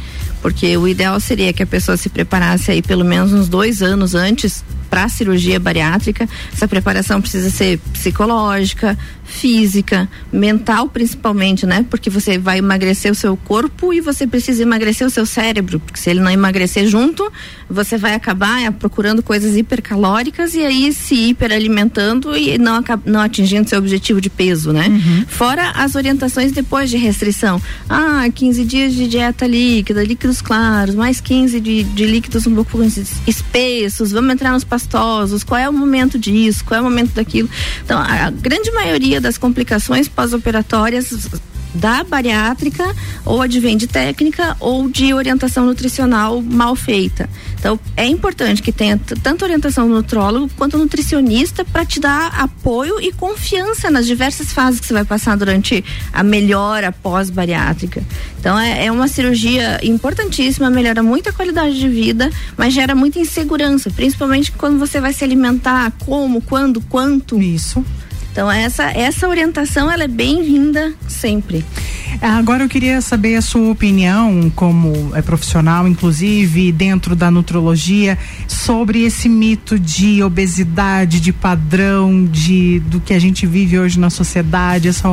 Porque 0.43 0.75
o 0.75 0.85
ideal 0.89 1.17
seria 1.21 1.53
que 1.53 1.63
a 1.63 1.65
pessoa 1.65 1.95
se 1.95 2.09
preparasse 2.09 2.69
aí 2.69 2.81
pelo 2.81 3.05
menos 3.05 3.31
uns 3.31 3.47
dois 3.47 3.81
anos 3.81 4.13
antes 4.13 4.61
para 4.89 5.05
a 5.05 5.09
cirurgia 5.09 5.59
bariátrica. 5.59 6.29
Essa 6.53 6.67
preparação 6.67 7.19
precisa 7.19 7.49
ser 7.49 7.79
psicológica, 7.93 8.95
física, 9.25 10.07
mental 10.31 10.87
principalmente, 10.87 11.65
né? 11.65 11.83
Porque 11.89 12.09
você 12.09 12.37
vai 12.37 12.59
emagrecer 12.59 13.11
o 13.11 13.15
seu 13.15 13.35
corpo 13.35 13.91
e 13.91 13.99
você 13.99 14.27
precisa 14.27 14.61
emagrecer 14.61 15.07
o 15.07 15.09
seu 15.09 15.25
cérebro, 15.25 15.79
porque 15.79 15.99
se 15.99 16.11
ele 16.11 16.19
não 16.19 16.29
emagrecer 16.29 16.87
junto, 16.87 17.31
você 17.67 17.97
vai 17.97 18.13
acabar 18.13 18.61
é, 18.61 18.69
procurando 18.69 19.23
coisas 19.23 19.57
hipercalóricas 19.57 20.53
e 20.53 20.63
aí 20.63 20.93
se 20.93 21.29
hiperalimentando 21.29 22.37
e 22.37 22.59
não, 22.59 22.83
não 23.03 23.21
atingindo 23.21 23.67
seu 23.67 23.79
objetivo 23.79 24.21
de 24.21 24.29
peso, 24.29 24.71
né? 24.71 24.87
Uhum. 24.87 25.25
Fora 25.27 25.71
as 25.71 25.95
orientações 25.95 26.51
depois 26.51 26.91
de 26.91 26.97
restrição. 26.97 27.59
Ah, 27.89 28.25
15 28.31 28.63
dias 28.63 28.93
de 28.93 29.07
dieta 29.07 29.47
líquida, 29.47 30.03
líquidos 30.33 30.41
claros, 30.41 30.95
mais 30.95 31.21
15 31.21 31.59
de, 31.59 31.83
de 31.83 32.05
líquidos 32.05 32.47
um 32.47 32.55
pouco 32.55 32.81
espessos, 33.27 34.11
vamos 34.11 34.33
entrar 34.33 34.51
nos 34.51 34.63
pastosos, 34.63 35.43
qual 35.43 35.59
é 35.59 35.69
o 35.69 35.73
momento 35.73 36.17
disso, 36.17 36.63
qual 36.65 36.79
é 36.79 36.81
o 36.81 36.83
momento 36.83 37.13
daquilo. 37.13 37.49
Então, 37.83 37.99
a 37.99 38.29
grande 38.31 38.71
maioria 38.71 39.21
das 39.21 39.37
complicações 39.37 40.07
pós-operatórias 40.07 41.11
da 41.73 42.03
bariátrica 42.03 42.83
ou 43.25 43.41
advém 43.41 43.77
de 43.77 43.87
técnica 43.87 44.55
ou 44.59 44.89
de 44.89 45.13
orientação 45.13 45.65
nutricional 45.65 46.41
mal 46.41 46.75
feita. 46.75 47.29
Então, 47.57 47.79
é 47.95 48.05
importante 48.05 48.61
que 48.61 48.71
tenha 48.71 48.99
tanto 49.21 49.43
orientação 49.43 49.87
do 49.87 49.93
nutrólogo 49.93 50.49
quanto 50.57 50.77
nutricionista 50.77 51.63
para 51.63 51.85
te 51.85 51.99
dar 51.99 52.27
apoio 52.39 52.99
e 52.99 53.11
confiança 53.11 53.89
nas 53.89 54.05
diversas 54.05 54.51
fases 54.51 54.79
que 54.79 54.87
você 54.87 54.93
vai 54.93 55.05
passar 55.05 55.37
durante 55.37 55.83
a 56.11 56.23
melhora 56.23 56.91
pós-bariátrica. 56.91 58.03
Então, 58.37 58.59
é, 58.59 58.87
é 58.87 58.91
uma 58.91 59.07
cirurgia 59.07 59.79
importantíssima, 59.81 60.69
melhora 60.69 61.01
muito 61.01 61.29
a 61.29 61.33
qualidade 61.33 61.79
de 61.79 61.87
vida, 61.87 62.29
mas 62.57 62.73
gera 62.73 62.93
muita 62.93 63.19
insegurança, 63.19 63.89
principalmente 63.89 64.51
quando 64.51 64.77
você 64.77 64.99
vai 64.99 65.13
se 65.13 65.23
alimentar, 65.23 65.93
como, 66.05 66.41
quando, 66.41 66.81
quanto. 66.81 67.41
Isso. 67.41 67.83
Então 68.33 68.51
essa 68.51 68.85
essa 68.85 69.29
orientação 69.29 69.91
ela 69.91 70.05
é 70.05 70.07
bem-vinda 70.07 70.91
sempre. 71.07 71.63
Agora 72.19 72.63
eu 72.63 72.69
queria 72.69 72.99
saber 72.99 73.35
a 73.35 73.43
sua 73.43 73.69
opinião 73.69 74.51
como 74.55 75.15
é 75.15 75.21
profissional, 75.21 75.87
inclusive 75.87 76.71
dentro 76.71 77.15
da 77.15 77.29
nutrologia, 77.29 78.17
sobre 78.47 79.03
esse 79.03 79.29
mito 79.29 79.77
de 79.77 80.23
obesidade, 80.23 81.19
de 81.19 81.31
padrão, 81.31 82.25
de 82.25 82.79
do 82.79 82.99
que 82.99 83.13
a 83.13 83.19
gente 83.19 83.45
vive 83.45 83.77
hoje 83.77 83.99
na 83.99 84.09
sociedade. 84.09 84.87
Essa, 84.87 85.07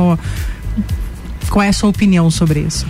qual 1.47 1.61
é 1.61 1.69
a 1.69 1.73
sua 1.73 1.89
opinião 1.89 2.31
sobre 2.31 2.61
isso? 2.61 2.87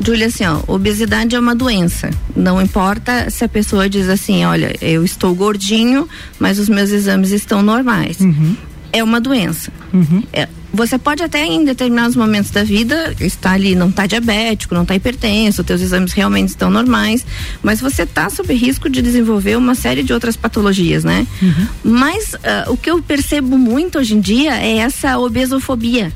Júlia, 0.00 0.28
assim, 0.28 0.44
ó, 0.46 0.60
obesidade 0.68 1.34
é 1.34 1.40
uma 1.40 1.56
doença. 1.56 2.08
Não 2.36 2.62
importa 2.62 3.28
se 3.30 3.44
a 3.44 3.48
pessoa 3.48 3.88
diz 3.88 4.08
assim, 4.08 4.44
olha, 4.44 4.76
eu 4.80 5.04
estou 5.04 5.34
gordinho, 5.34 6.08
mas 6.38 6.60
os 6.60 6.68
meus 6.68 6.90
exames 6.90 7.32
estão 7.32 7.62
normais. 7.62 8.20
Uhum 8.20 8.67
é 8.92 9.02
uma 9.02 9.20
doença. 9.20 9.70
Uhum. 9.92 10.22
É, 10.32 10.48
você 10.72 10.98
pode 10.98 11.22
até 11.22 11.44
em 11.44 11.64
determinados 11.64 12.14
momentos 12.14 12.50
da 12.50 12.62
vida 12.62 13.14
estar 13.20 13.52
ali, 13.52 13.74
não 13.74 13.88
está 13.88 14.06
diabético, 14.06 14.74
não 14.74 14.82
está 14.82 14.94
hipertenso, 14.94 15.64
teus 15.64 15.80
exames 15.80 16.12
realmente 16.12 16.50
estão 16.50 16.70
normais, 16.70 17.24
mas 17.62 17.80
você 17.80 18.02
está 18.02 18.28
sob 18.28 18.52
risco 18.54 18.88
de 18.88 19.00
desenvolver 19.00 19.56
uma 19.56 19.74
série 19.74 20.02
de 20.02 20.12
outras 20.12 20.36
patologias, 20.36 21.04
né? 21.04 21.26
Uhum. 21.40 21.68
Mas 21.84 22.34
uh, 22.34 22.72
o 22.72 22.76
que 22.76 22.90
eu 22.90 23.02
percebo 23.02 23.56
muito 23.56 23.98
hoje 23.98 24.14
em 24.14 24.20
dia 24.20 24.54
é 24.60 24.78
essa 24.78 25.18
obesofobia. 25.18 26.12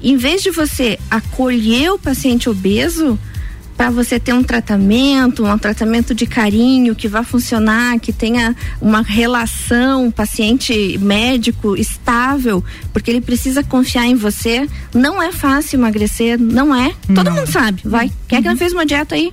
Em 0.00 0.16
vez 0.16 0.42
de 0.42 0.50
você 0.50 0.98
acolher 1.10 1.90
o 1.90 1.98
paciente 1.98 2.48
obeso, 2.48 3.18
para 3.78 3.90
você 3.90 4.18
ter 4.18 4.32
um 4.32 4.42
tratamento, 4.42 5.44
um 5.44 5.56
tratamento 5.56 6.12
de 6.12 6.26
carinho 6.26 6.96
que 6.96 7.06
vá 7.06 7.22
funcionar, 7.22 8.00
que 8.00 8.12
tenha 8.12 8.56
uma 8.80 9.02
relação 9.02 10.10
paciente 10.10 10.98
médico 10.98 11.76
estável, 11.76 12.62
porque 12.92 13.08
ele 13.08 13.20
precisa 13.20 13.62
confiar 13.62 14.04
em 14.04 14.16
você. 14.16 14.68
Não 14.92 15.22
é 15.22 15.30
fácil 15.30 15.78
emagrecer, 15.78 16.40
não 16.40 16.74
é. 16.74 16.92
Todo 17.06 17.26
não. 17.26 17.36
mundo 17.36 17.46
sabe. 17.46 17.80
Vai. 17.84 18.06
Uhum. 18.06 18.12
Quem 18.26 18.38
é 18.38 18.42
que 18.42 18.48
não 18.48 18.56
fez 18.56 18.72
uma 18.72 18.84
dieta 18.84 19.14
aí? 19.14 19.32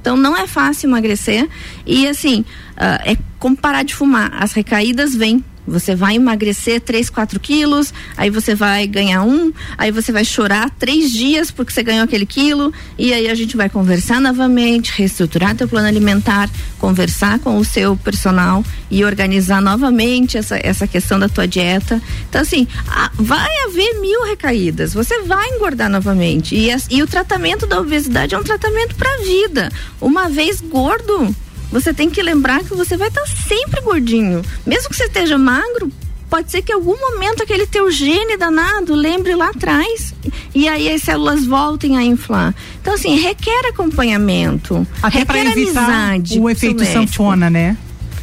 Então 0.00 0.16
não 0.16 0.36
é 0.36 0.46
fácil 0.46 0.88
emagrecer 0.88 1.48
e 1.84 2.06
assim 2.06 2.40
uh, 2.76 3.02
é 3.04 3.16
como 3.40 3.56
parar 3.56 3.82
de 3.82 3.96
fumar. 3.96 4.32
As 4.40 4.52
recaídas 4.52 5.12
vêm 5.12 5.44
você 5.66 5.94
vai 5.94 6.16
emagrecer 6.16 6.80
3, 6.80 7.08
4 7.10 7.38
quilos, 7.40 7.92
aí 8.16 8.30
você 8.30 8.54
vai 8.54 8.86
ganhar 8.86 9.22
um, 9.22 9.52
aí 9.78 9.90
você 9.90 10.12
vai 10.12 10.24
chorar 10.24 10.70
três 10.70 11.10
dias 11.10 11.50
porque 11.50 11.72
você 11.72 11.82
ganhou 11.82 12.04
aquele 12.04 12.26
quilo, 12.26 12.72
e 12.98 13.12
aí 13.12 13.28
a 13.28 13.34
gente 13.34 13.56
vai 13.56 13.68
conversar 13.68 14.20
novamente, 14.20 14.92
reestruturar 14.96 15.54
teu 15.54 15.68
plano 15.68 15.86
alimentar, 15.86 16.50
conversar 16.78 17.38
com 17.38 17.58
o 17.58 17.64
seu 17.64 17.96
personal 17.96 18.64
e 18.90 19.04
organizar 19.04 19.60
novamente 19.60 20.36
essa, 20.36 20.58
essa 20.62 20.86
questão 20.86 21.18
da 21.18 21.28
tua 21.28 21.46
dieta. 21.46 22.00
Então, 22.28 22.40
assim, 22.40 22.66
a, 22.88 23.10
vai 23.14 23.50
haver 23.66 24.00
mil 24.00 24.24
recaídas, 24.24 24.92
você 24.92 25.22
vai 25.22 25.48
engordar 25.50 25.88
novamente. 25.88 26.54
E, 26.54 26.68
e 26.90 27.02
o 27.02 27.06
tratamento 27.06 27.66
da 27.66 27.80
obesidade 27.80 28.34
é 28.34 28.38
um 28.38 28.42
tratamento 28.42 28.94
para 28.96 29.22
vida. 29.24 29.70
Uma 30.00 30.28
vez 30.28 30.60
gordo, 30.60 31.34
você 31.72 31.94
tem 31.94 32.10
que 32.10 32.22
lembrar 32.22 32.62
que 32.62 32.74
você 32.74 32.96
vai 32.96 33.08
estar 33.08 33.26
sempre 33.26 33.80
gordinho. 33.80 34.42
Mesmo 34.66 34.90
que 34.90 34.96
você 34.96 35.04
esteja 35.04 35.38
magro, 35.38 35.90
pode 36.28 36.50
ser 36.50 36.62
que 36.62 36.70
em 36.70 36.74
algum 36.74 36.96
momento 36.98 37.42
aquele 37.42 37.66
teu 37.66 37.90
gene 37.90 38.36
danado 38.36 38.94
lembre 38.94 39.34
lá 39.34 39.48
atrás 39.48 40.14
e 40.54 40.68
aí 40.68 40.92
as 40.92 41.02
células 41.02 41.46
voltem 41.46 41.96
a 41.96 42.02
inflar. 42.02 42.54
Então 42.80 42.94
assim, 42.94 43.18
requer 43.18 43.66
acompanhamento, 43.68 44.86
Até 45.02 45.20
requer 45.20 45.46
amizade. 45.46 46.38
O 46.38 46.48
efeito 46.48 46.84
sanfona, 46.84 47.48
né? 47.48 47.76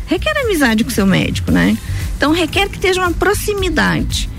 Requer 0.05 0.37
amizade 0.43 0.83
com 0.83 0.89
o 0.91 0.93
seu 0.93 1.05
médico, 1.05 1.51
né? 1.51 1.75
Então 2.15 2.31
requer 2.31 2.69
que 2.69 2.75
esteja 2.75 3.01
uma 3.01 3.11
proximidade, 3.11 4.29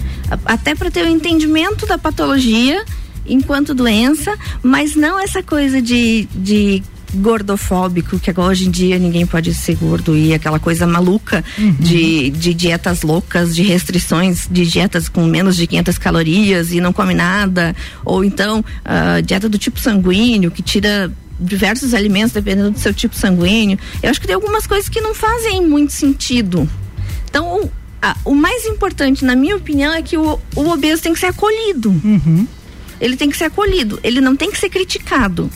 até 0.44 0.74
para 0.74 0.90
ter 0.90 1.04
o 1.04 1.08
entendimento 1.08 1.86
da 1.86 1.98
patologia 1.98 2.84
enquanto 3.26 3.74
doença, 3.74 4.36
mas 4.62 4.94
não 4.94 5.18
essa 5.18 5.42
coisa 5.42 5.80
de, 5.80 6.28
de 6.34 6.82
gordofóbico, 7.14 8.18
que 8.18 8.30
agora 8.30 8.50
hoje 8.50 8.66
em 8.66 8.70
dia 8.70 8.98
ninguém 8.98 9.26
pode 9.26 9.54
ser 9.54 9.76
gordo 9.76 10.16
e 10.16 10.32
aquela 10.34 10.58
coisa 10.58 10.86
maluca 10.86 11.44
uhum. 11.58 11.72
de, 11.78 12.30
de 12.30 12.54
dietas 12.54 13.02
loucas, 13.02 13.54
de 13.54 13.62
restrições, 13.62 14.46
de 14.50 14.66
dietas 14.66 15.08
com 15.08 15.24
menos 15.24 15.56
de 15.56 15.66
500 15.66 15.98
calorias 15.98 16.72
e 16.72 16.80
não 16.80 16.92
come 16.92 17.14
nada, 17.14 17.74
ou 18.04 18.24
então 18.24 18.60
uh, 18.60 19.22
dieta 19.22 19.48
do 19.48 19.58
tipo 19.58 19.80
sanguíneo, 19.80 20.50
que 20.50 20.62
tira 20.62 21.10
diversos 21.38 21.94
alimentos 21.94 22.32
dependendo 22.32 22.72
do 22.72 22.78
seu 22.78 22.92
tipo 22.92 23.16
sanguíneo. 23.16 23.78
Eu 24.02 24.10
acho 24.10 24.20
que 24.20 24.26
tem 24.26 24.34
algumas 24.34 24.66
coisas 24.66 24.88
que 24.88 25.00
não 25.00 25.14
fazem 25.14 25.66
muito 25.66 25.92
sentido. 25.92 26.68
Então, 27.28 27.62
o, 27.62 27.70
a, 28.02 28.16
o 28.24 28.34
mais 28.34 28.66
importante, 28.66 29.24
na 29.24 29.34
minha 29.34 29.56
opinião, 29.56 29.92
é 29.94 30.02
que 30.02 30.16
o, 30.16 30.38
o 30.54 30.68
obeso 30.68 31.02
tem 31.02 31.12
que 31.12 31.18
ser 31.18 31.26
acolhido. 31.26 31.90
Uhum. 31.90 32.46
Ele 33.00 33.16
tem 33.16 33.30
que 33.30 33.36
ser 33.36 33.44
acolhido, 33.44 33.98
ele 34.04 34.20
não 34.20 34.36
tem 34.36 34.50
que 34.50 34.58
ser 34.58 34.68
criticado. 34.68 35.50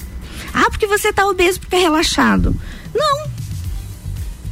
Ah, 0.54 0.70
porque 0.70 0.86
você 0.86 1.12
tá 1.12 1.26
obeso 1.26 1.58
porque 1.58 1.74
é 1.74 1.80
relaxado. 1.80 2.54
Não. 2.94 3.26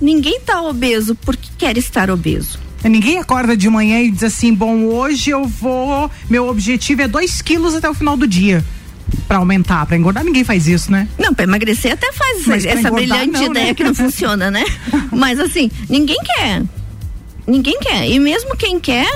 Ninguém 0.00 0.40
tá 0.40 0.60
obeso 0.60 1.14
porque 1.14 1.48
quer 1.56 1.78
estar 1.78 2.10
obeso. 2.10 2.58
Ninguém 2.82 3.18
acorda 3.18 3.56
de 3.56 3.68
manhã 3.68 4.00
e 4.00 4.10
diz 4.10 4.24
assim: 4.24 4.52
bom, 4.52 4.86
hoje 4.86 5.30
eu 5.30 5.46
vou. 5.46 6.10
Meu 6.28 6.48
objetivo 6.48 7.02
é 7.02 7.08
2 7.08 7.40
quilos 7.40 7.76
até 7.76 7.88
o 7.88 7.94
final 7.94 8.16
do 8.16 8.26
dia. 8.26 8.64
Pra 9.28 9.36
aumentar, 9.38 9.86
pra 9.86 9.96
engordar, 9.96 10.24
ninguém 10.24 10.42
faz 10.42 10.66
isso, 10.66 10.90
né? 10.90 11.06
Não, 11.18 11.34
pra 11.34 11.44
emagrecer 11.44 11.92
até 11.92 12.10
faz 12.12 12.46
Mas 12.46 12.64
essa 12.64 12.90
brilhante 12.90 13.32
não, 13.32 13.44
ideia 13.44 13.66
né? 13.66 13.74
que 13.74 13.84
não 13.84 13.94
funciona, 13.94 14.50
né? 14.50 14.64
Mas 15.12 15.38
assim, 15.38 15.70
ninguém 15.88 16.18
quer. 16.24 16.62
Ninguém 17.46 17.78
quer. 17.80 18.08
E 18.08 18.18
mesmo 18.18 18.56
quem 18.56 18.80
quer, 18.80 19.10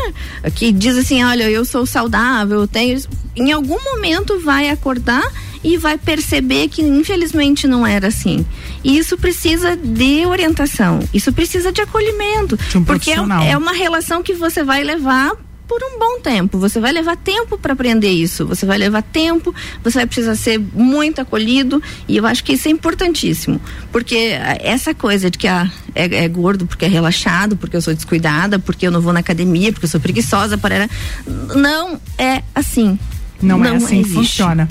que 0.54 0.70
diz 0.72 0.96
assim, 0.96 1.24
olha, 1.24 1.50
eu 1.50 1.64
sou 1.64 1.86
saudável, 1.86 2.60
eu 2.60 2.68
tenho. 2.68 3.00
Em 3.34 3.52
algum 3.52 3.82
momento 3.82 4.40
vai 4.40 4.68
acordar 4.68 5.24
e 5.66 5.76
vai 5.76 5.98
perceber 5.98 6.68
que 6.68 6.80
infelizmente 6.80 7.66
não 7.66 7.84
era 7.84 8.06
assim. 8.06 8.46
E 8.84 8.96
isso 8.96 9.18
precisa 9.18 9.74
de 9.74 10.24
orientação, 10.24 11.00
isso 11.12 11.32
precisa 11.32 11.72
de 11.72 11.80
acolhimento, 11.80 12.56
de 12.56 12.78
um 12.78 12.84
porque 12.84 13.10
é, 13.10 13.50
é 13.50 13.58
uma 13.58 13.72
relação 13.72 14.22
que 14.22 14.32
você 14.32 14.62
vai 14.62 14.84
levar 14.84 15.32
por 15.66 15.80
um 15.82 15.98
bom 15.98 16.20
tempo. 16.20 16.56
Você 16.60 16.78
vai 16.78 16.92
levar 16.92 17.16
tempo 17.16 17.58
para 17.58 17.72
aprender 17.72 18.10
isso. 18.10 18.46
Você 18.46 18.64
vai 18.64 18.78
levar 18.78 19.02
tempo, 19.02 19.52
você 19.82 19.98
vai 19.98 20.06
precisar 20.06 20.36
ser 20.36 20.60
muito 20.72 21.20
acolhido 21.20 21.82
e 22.06 22.16
eu 22.16 22.24
acho 22.24 22.44
que 22.44 22.52
isso 22.52 22.68
é 22.68 22.70
importantíssimo. 22.70 23.60
Porque 23.90 24.38
essa 24.60 24.94
coisa 24.94 25.28
de 25.28 25.36
que 25.36 25.48
ah, 25.48 25.68
é, 25.96 26.24
é 26.24 26.28
gordo 26.28 26.64
porque 26.64 26.84
é 26.84 26.88
relaxado, 26.88 27.56
porque 27.56 27.76
eu 27.76 27.82
sou 27.82 27.92
descuidada, 27.92 28.60
porque 28.60 28.86
eu 28.86 28.92
não 28.92 29.00
vou 29.00 29.12
na 29.12 29.18
academia, 29.18 29.72
porque 29.72 29.86
eu 29.86 29.90
sou 29.90 29.98
preguiçosa, 29.98 30.56
para 30.56 30.88
não 31.56 32.00
é 32.16 32.44
assim. 32.54 32.96
Não, 33.42 33.56
é 33.56 33.68
não 33.68 33.74
é 33.74 33.76
assim 33.78 34.04
que 34.04 34.10
funciona. 34.10 34.68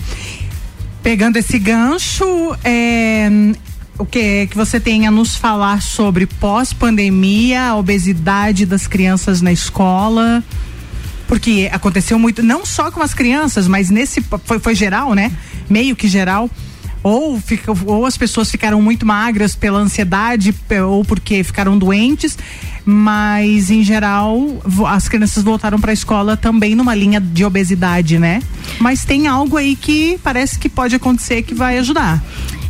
Pegando 1.06 1.38
esse 1.38 1.60
gancho, 1.60 2.26
é, 2.64 3.30
o 4.00 4.04
que 4.04 4.48
que 4.48 4.58
você 4.58 4.80
tem 4.80 5.06
a 5.06 5.12
nos 5.12 5.36
falar 5.36 5.80
sobre 5.80 6.26
pós-pandemia, 6.26 7.62
a 7.62 7.76
obesidade 7.76 8.66
das 8.66 8.88
crianças 8.88 9.40
na 9.40 9.52
escola? 9.52 10.44
Porque 11.28 11.70
aconteceu 11.72 12.18
muito, 12.18 12.42
não 12.42 12.66
só 12.66 12.90
com 12.90 13.04
as 13.04 13.14
crianças, 13.14 13.68
mas 13.68 13.92
nesse 13.92 14.20
foi, 14.46 14.58
foi 14.58 14.74
geral, 14.74 15.14
né? 15.14 15.32
Meio 15.70 15.96
que 15.96 16.08
geral. 16.08 16.50
Ou, 17.04 17.40
fica, 17.40 17.72
ou 17.86 18.08
as 18.08 18.18
pessoas 18.18 18.50
ficaram 18.50 18.82
muito 18.82 19.06
magras 19.06 19.56
pela 19.56 19.78
ansiedade 19.78 20.56
ou 20.88 21.06
porque 21.06 21.44
ficaram 21.44 21.78
doentes, 21.78 22.36
mas 22.86 23.72
em 23.72 23.84
geral 23.84 24.62
as 24.88 25.10
crianças 25.10 25.44
voltaram 25.44 25.80
para 25.80 25.92
a 25.92 25.94
escola 25.94 26.38
também 26.38 26.76
numa 26.76 26.94
linha 26.94 27.20
de 27.20 27.44
obesidade, 27.44 28.20
né? 28.20 28.42
Mas 28.80 29.04
tem 29.04 29.28
algo 29.28 29.58
aí 29.58 29.76
que 29.76 30.20
parece 30.24 30.60
que 30.60 30.70
pode 30.70 30.96
acontecer 30.96 31.42
que 31.42 31.56
vai 31.56 31.80
ajudar. 31.80 32.24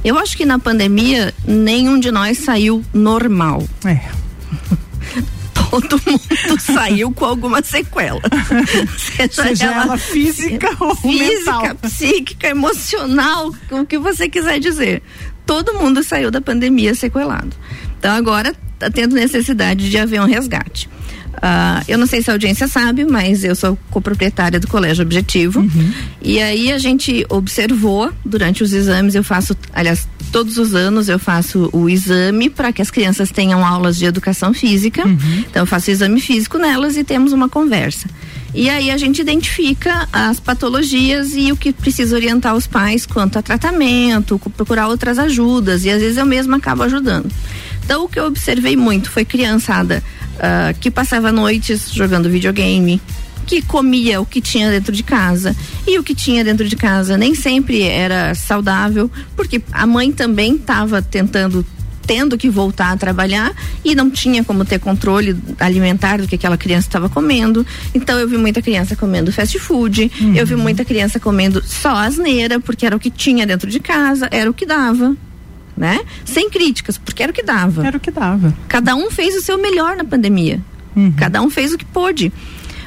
Eu 0.04 0.18
acho 0.18 0.38
que 0.38 0.46
na 0.46 0.58
pandemia 0.58 1.34
nenhum 1.46 2.00
de 2.00 2.12
nós 2.12 2.38
saiu 2.38 2.84
normal. 2.94 3.68
É. 3.84 4.00
todo 5.82 6.02
mundo 6.06 6.60
saiu 6.60 7.12
com 7.12 7.26
alguma 7.26 7.62
sequela. 7.62 8.22
Seja, 8.98 9.44
Seja 9.44 9.66
ela, 9.66 9.84
ela, 9.84 9.98
física 9.98 10.70
ou 10.80 10.96
física, 10.96 11.52
mental. 11.52 11.76
psíquica, 11.82 12.48
emocional, 12.48 13.54
o 13.72 13.86
que 13.86 13.98
você 13.98 14.30
quiser 14.30 14.60
dizer. 14.60 15.02
Todo 15.46 15.74
mundo 15.74 16.04
saiu 16.04 16.32
da 16.32 16.42
pandemia 16.42 16.96
sequelado. 16.96 17.56
Então 18.00 18.16
agora 18.16 18.56
está 18.86 18.90
tendo 18.90 19.16
necessidade 19.16 19.90
de 19.90 19.98
haver 19.98 20.22
um 20.22 20.26
resgate. 20.26 20.90
Uh, 21.36 21.84
eu 21.88 21.98
não 21.98 22.08
sei 22.08 22.22
se 22.22 22.30
a 22.30 22.34
audiência 22.34 22.68
sabe, 22.68 23.04
mas 23.04 23.44
eu 23.44 23.56
sou 23.56 23.78
coproprietária 23.92 24.60
do 24.60 24.68
Colégio 24.68 25.04
Objetivo. 25.04 25.60
Uhum. 25.60 25.92
E 26.22 26.42
aí 26.42 26.72
a 26.72 26.78
gente 26.78 27.26
observou 27.30 28.12
durante 28.24 28.64
os 28.64 28.74
exames, 28.74 29.16
eu 29.16 29.24
faço, 29.24 29.56
aliás, 29.74 30.08
todos 30.32 30.58
os 30.58 30.74
anos 30.74 31.10
eu 31.10 31.20
faço 31.20 31.70
o 31.74 31.90
exame 31.90 32.50
para 32.50 32.72
que 32.72 32.82
as 32.82 32.90
crianças 32.90 33.32
tenham 33.32 33.66
aulas 33.66 33.98
de 33.98 34.06
educação 34.06 34.54
física. 34.54 35.06
Uhum. 35.06 35.44
Então 35.50 35.64
eu 35.64 35.68
faço 35.68 35.92
exame 35.92 36.22
físico 36.22 36.58
nelas 36.58 36.96
e 36.98 37.04
temos 37.04 37.34
uma 37.34 37.50
conversa. 37.50 38.08
E 38.54 38.70
aí 38.70 38.90
a 38.90 38.98
gente 38.98 39.22
identifica 39.22 40.08
as 40.14 40.40
patologias 40.40 41.34
e 41.36 41.52
o 41.52 41.58
que 41.58 41.74
precisa 41.74 42.16
orientar 42.16 42.56
os 42.56 42.66
pais 42.66 43.06
quanto 43.06 43.38
a 43.38 43.42
tratamento, 43.42 44.40
procurar 44.56 44.88
outras 44.88 45.20
ajudas 45.20 45.84
e 45.84 45.90
às 45.90 46.00
vezes 46.00 46.18
eu 46.18 46.26
mesma 46.26 46.56
acabo 46.56 46.84
ajudando. 46.84 47.30
Então 47.86 48.04
o 48.04 48.10
que 48.10 48.20
eu 48.20 48.26
observei 48.26 48.76
muito 48.76 49.12
foi 49.12 49.24
criançada 49.24 50.04
uh, 50.36 50.78
que 50.80 50.90
passava 50.90 51.32
noites 51.32 51.92
jogando 51.94 52.30
videogame, 52.30 53.00
que 53.46 53.62
comia 53.62 54.20
o 54.20 54.26
que 54.26 54.42
tinha 54.42 54.72
dentro 54.72 54.92
de 54.92 55.04
casa. 55.04 55.56
E 55.88 56.00
o 56.00 56.04
que 56.04 56.16
tinha 56.16 56.44
dentro 56.44 56.68
de 56.68 56.76
casa 56.76 57.16
nem 57.16 57.36
sempre 57.36 57.84
era 57.84 58.34
saudável, 58.34 59.10
porque 59.36 59.62
a 59.72 59.86
mãe 59.86 60.12
também 60.12 60.56
estava 60.56 61.02
tentando 61.02 61.66
tendo 62.08 62.38
que 62.38 62.52
voltar 62.52 62.92
a 62.92 62.98
trabalhar 62.98 63.52
e 63.84 63.96
não 63.96 64.12
tinha 64.12 64.44
como 64.44 64.64
ter 64.64 64.80
controle 64.80 65.36
alimentar 65.60 66.18
do 66.18 66.28
que 66.28 66.36
aquela 66.36 66.56
criança 66.56 66.88
estava 66.88 67.10
comendo. 67.10 67.66
Então 67.96 68.20
eu 68.20 68.28
vi 68.28 68.38
muita 68.38 68.62
criança 68.62 68.96
comendo 68.96 69.34
fast 69.34 69.58
food, 69.58 70.12
uhum. 70.22 70.36
eu 70.36 70.46
vi 70.46 70.56
muita 70.56 70.86
criança 70.86 71.20
comendo 71.20 71.64
só 71.66 71.96
asneira, 71.96 72.60
porque 72.60 72.86
era 72.86 72.96
o 72.96 73.00
que 73.00 73.10
tinha 73.10 73.48
dentro 73.48 73.72
de 73.72 73.80
casa, 73.80 74.28
era 74.32 74.48
o 74.48 74.54
que 74.54 74.68
dava 74.68 75.16
né? 75.76 76.00
Sem 76.24 76.50
críticas, 76.50 76.98
porque 76.98 77.22
era 77.22 77.32
o 77.32 77.36
que 77.36 77.44
dava. 77.44 77.86
Era 77.86 77.98
o 77.98 78.00
que 78.00 78.12
dava. 78.12 78.54
Cada 78.68 78.96
um 78.96 79.12
fez 79.12 79.36
o 79.36 79.42
seu 79.42 79.58
melhor 79.58 79.96
na 79.96 80.04
pandemia. 80.04 80.62
Uhum. 80.96 81.12
Cada 81.12 81.42
um 81.42 81.50
fez 81.50 81.74
o 81.74 81.78
que 81.78 81.86
pôde. 81.86 82.32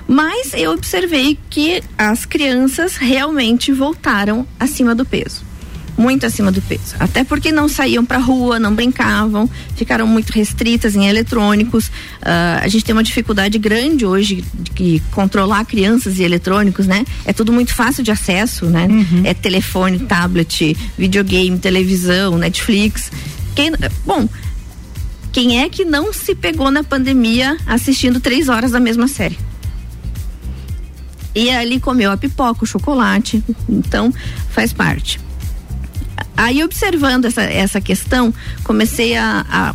Mas 0.07 0.55
eu 0.55 0.73
observei 0.73 1.39
que 1.51 1.83
as 1.99 2.25
crianças 2.25 2.97
realmente 2.97 3.71
voltaram 3.73 4.47
acima 4.59 4.95
do 4.95 5.05
peso 5.05 5.48
muito 5.99 6.25
acima 6.25 6.53
do 6.53 6.63
peso. 6.63 6.95
Até 7.01 7.25
porque 7.25 7.51
não 7.51 7.69
saíam 7.69 8.05
para 8.05 8.19
rua, 8.19 8.61
não 8.61 8.73
brincavam, 8.73 9.51
ficaram 9.75 10.07
muito 10.07 10.31
restritas 10.31 10.95
em 10.95 11.09
eletrônicos. 11.09 11.89
Uh, 11.89 12.63
a 12.63 12.69
gente 12.69 12.85
tem 12.85 12.95
uma 12.95 13.03
dificuldade 13.03 13.59
grande 13.59 14.07
hoje 14.07 14.45
de 14.73 15.03
controlar 15.11 15.65
crianças 15.65 16.19
e 16.21 16.23
eletrônicos, 16.23 16.87
né? 16.87 17.05
É 17.25 17.33
tudo 17.33 17.53
muito 17.53 17.75
fácil 17.75 18.05
de 18.05 18.13
acesso, 18.13 18.67
né? 18.67 18.87
Uhum. 18.87 19.23
É 19.25 19.35
telefone, 19.35 19.99
tablet, 19.99 20.77
videogame, 20.97 21.59
televisão, 21.59 22.39
Netflix. 22.39 23.11
Quem, 23.57 23.73
bom, 24.07 24.29
quem 25.33 25.61
é 25.61 25.69
que 25.69 25.85
não 25.85 26.13
se 26.13 26.33
pegou 26.33 26.71
na 26.71 26.85
pandemia 26.85 27.57
assistindo 27.67 28.21
três 28.21 28.49
horas 28.49 28.71
da 28.71 28.79
mesma 28.79 29.09
série? 29.09 29.37
E 31.35 31.51
ali 31.51 31.79
comeu 31.79 32.11
a 32.11 32.17
pipoca, 32.17 32.65
o 32.65 32.67
chocolate, 32.67 33.43
então 33.69 34.13
faz 34.51 34.73
parte. 34.73 35.21
Aí, 36.39 36.63
observando 36.63 37.25
essa, 37.25 37.43
essa 37.43 37.81
questão, 37.81 38.33
comecei 38.63 39.17
a, 39.17 39.45
a 39.51 39.75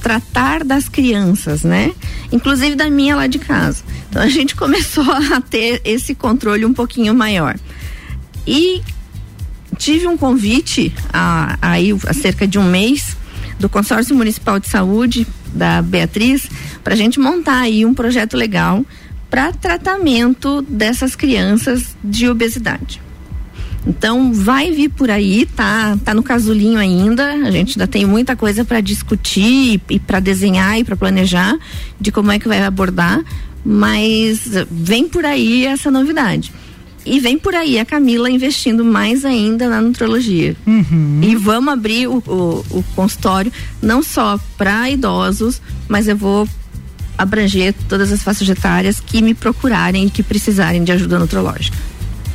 tratar 0.00 0.62
das 0.62 0.88
crianças, 0.88 1.64
né? 1.64 1.92
Inclusive 2.30 2.76
da 2.76 2.88
minha 2.88 3.16
lá 3.16 3.26
de 3.26 3.40
casa. 3.40 3.82
Então 4.08 4.22
a 4.22 4.28
gente 4.28 4.54
começou 4.56 5.10
a 5.10 5.40
ter 5.40 5.82
esse 5.84 6.14
controle 6.14 6.64
um 6.64 6.72
pouquinho 6.72 7.12
maior. 7.12 7.56
E 8.46 8.80
tive 9.76 10.06
um 10.06 10.16
convite 10.16 10.94
aí 11.60 11.90
há 12.06 12.14
cerca 12.14 12.46
de 12.46 12.60
um 12.60 12.64
mês 12.70 13.16
do 13.58 13.68
Consórcio 13.68 14.14
Municipal 14.14 14.60
de 14.60 14.68
Saúde 14.68 15.26
da 15.52 15.82
Beatriz 15.82 16.48
para 16.84 16.94
a 16.94 16.96
gente 16.96 17.18
montar 17.18 17.62
aí 17.62 17.84
um 17.84 17.92
projeto 17.92 18.36
legal 18.36 18.86
para 19.28 19.52
tratamento 19.52 20.62
dessas 20.62 21.16
crianças 21.16 21.96
de 22.04 22.28
obesidade. 22.28 23.03
Então 23.86 24.32
vai 24.32 24.70
vir 24.70 24.88
por 24.88 25.10
aí, 25.10 25.46
tá, 25.46 25.98
tá 26.04 26.14
no 26.14 26.22
casulinho 26.22 26.78
ainda. 26.78 27.32
A 27.46 27.50
gente 27.50 27.78
ainda 27.78 27.86
tem 27.86 28.06
muita 28.06 28.34
coisa 28.34 28.64
para 28.64 28.80
discutir 28.80 29.80
e, 29.90 29.98
para 29.98 30.20
desenhar 30.20 30.78
e 30.78 30.84
para 30.84 30.96
planejar 30.96 31.56
de 32.00 32.10
como 32.10 32.32
é 32.32 32.38
que 32.38 32.48
vai 32.48 32.62
abordar, 32.62 33.22
mas 33.64 34.50
vem 34.70 35.08
por 35.08 35.24
aí 35.24 35.66
essa 35.66 35.90
novidade. 35.90 36.52
E 37.06 37.20
vem 37.20 37.38
por 37.38 37.54
aí 37.54 37.78
a 37.78 37.84
Camila 37.84 38.30
investindo 38.30 38.82
mais 38.82 39.26
ainda 39.26 39.68
na 39.68 39.80
nutrologia. 39.80 40.56
Uhum. 40.66 41.20
E 41.22 41.36
vamos 41.36 41.70
abrir 41.70 42.08
o, 42.08 42.22
o, 42.26 42.64
o 42.70 42.84
consultório 42.96 43.52
não 43.82 44.02
só 44.02 44.40
para 44.56 44.88
idosos, 44.88 45.60
mas 45.86 46.08
eu 46.08 46.16
vou 46.16 46.48
abranger 47.18 47.74
todas 47.88 48.10
as 48.10 48.22
faixas 48.22 48.48
etárias 48.48 49.00
que 49.00 49.20
me 49.20 49.34
procurarem 49.34 50.06
e 50.06 50.10
que 50.10 50.22
precisarem 50.22 50.82
de 50.82 50.92
ajuda 50.92 51.18
nutrológica. 51.18 51.76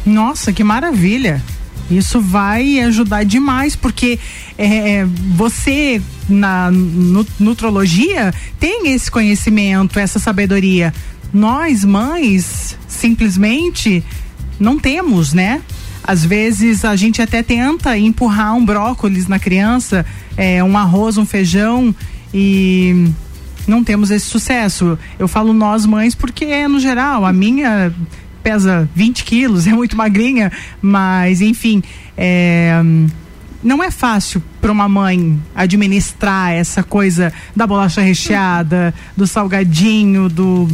Nossa, 0.06 0.52
que 0.54 0.64
maravilha! 0.64 1.42
Isso 1.90 2.22
vai 2.22 2.80
ajudar 2.82 3.24
demais, 3.24 3.76
porque 3.76 4.20
é, 4.58 5.00
é 5.00 5.06
você 5.06 6.00
na 6.28 6.70
nutrologia 6.72 8.32
tem 8.60 8.94
esse 8.94 9.10
conhecimento, 9.10 9.98
essa 9.98 10.20
sabedoria. 10.20 10.94
Nós, 11.34 11.84
mães, 11.84 12.78
simplesmente 12.88 14.04
não 14.60 14.78
temos, 14.78 15.34
né? 15.34 15.62
Às 16.04 16.24
vezes 16.24 16.86
a 16.86 16.96
gente 16.96 17.22
até 17.22 17.42
tenta 17.42 17.98
empurrar 17.98 18.56
um 18.56 18.64
brócolis 18.64 19.28
na 19.28 19.40
criança, 19.40 20.06
é, 20.38 20.64
um 20.64 20.78
arroz, 20.78 21.18
um 21.18 21.26
feijão 21.26 21.94
e 22.34 23.12
não 23.68 23.84
temos 23.84 24.12
esse 24.12 24.26
sucesso. 24.26 24.98
Eu 25.18 25.28
falo 25.28 25.54
nós 25.54 25.86
mães 25.86 26.16
porque 26.16 26.68
no 26.68 26.80
geral 26.80 27.26
a 27.26 27.34
minha 27.34 27.94
pesa 28.44 28.90
20 28.96 29.24
quilos, 29.24 29.66
é 29.68 29.72
muito 29.72 29.96
magrinha, 29.96 30.52
mas 30.82 31.42
enfim, 31.42 31.84
é, 32.18 32.82
não 33.64 33.84
é 33.84 33.92
fácil 33.92 34.42
para 34.62 34.72
uma 34.72 34.88
mãe 34.88 35.40
administrar 35.56 36.52
essa 36.54 36.84
coisa 36.84 37.34
da 37.56 37.68
bolacha 37.68 38.02
recheada, 38.02 38.94
do 39.16 39.28
salgadinho, 39.28 40.30
do. 40.30 40.68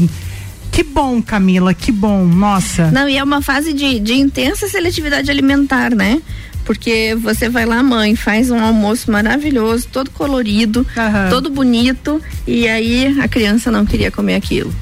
Que 0.71 0.83
bom, 0.83 1.21
Camila, 1.21 1.73
que 1.73 1.91
bom, 1.91 2.25
nossa. 2.25 2.91
Não, 2.91 3.07
e 3.07 3.17
é 3.17 3.23
uma 3.23 3.41
fase 3.41 3.71
de, 3.71 3.99
de 3.99 4.13
intensa 4.13 4.67
seletividade 4.67 5.31
alimentar, 5.31 5.95
né? 5.95 6.21
Porque 6.65 7.15
você 7.21 7.47
vai 7.47 7.65
lá, 7.65 7.81
mãe, 7.81 8.15
faz 8.15 8.49
um 8.49 8.59
almoço 8.59 9.09
maravilhoso, 9.09 9.87
todo 9.89 10.09
colorido, 10.09 10.79
uhum. 10.79 11.29
todo 11.29 11.49
bonito, 11.49 12.21
e 12.45 12.67
aí 12.67 13.17
a 13.21 13.27
criança 13.27 13.71
não 13.71 13.85
queria 13.85 14.11
comer 14.11 14.35
aquilo 14.35 14.73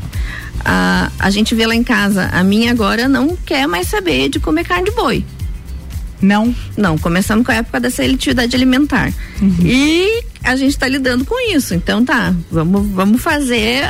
a, 0.66 1.12
a 1.20 1.30
gente 1.30 1.54
vê 1.56 1.66
lá 1.66 1.76
em 1.76 1.84
casa, 1.84 2.30
a 2.32 2.44
minha 2.44 2.72
agora 2.72 3.08
não 3.08 3.36
quer 3.36 3.68
mais 3.68 3.88
saber 3.88 4.30
de 4.30 4.40
comer 4.40 4.66
carne 4.66 4.86
de 4.86 4.92
boi. 4.92 5.26
Não? 6.22 6.56
Não, 6.78 6.98
começamos 6.98 7.46
com 7.46 7.52
a 7.52 7.56
época 7.56 7.82
da 7.82 7.90
seletividade 7.90 8.56
alimentar. 8.56 9.14
Uhum. 9.42 9.58
E 9.62 10.24
a 10.42 10.56
gente 10.56 10.72
está 10.72 10.88
lidando 10.88 11.26
com 11.26 11.36
isso. 11.54 11.74
Então 11.74 12.06
tá, 12.06 12.34
vamos, 12.50 12.88
vamos 12.88 13.22
fazer 13.22 13.84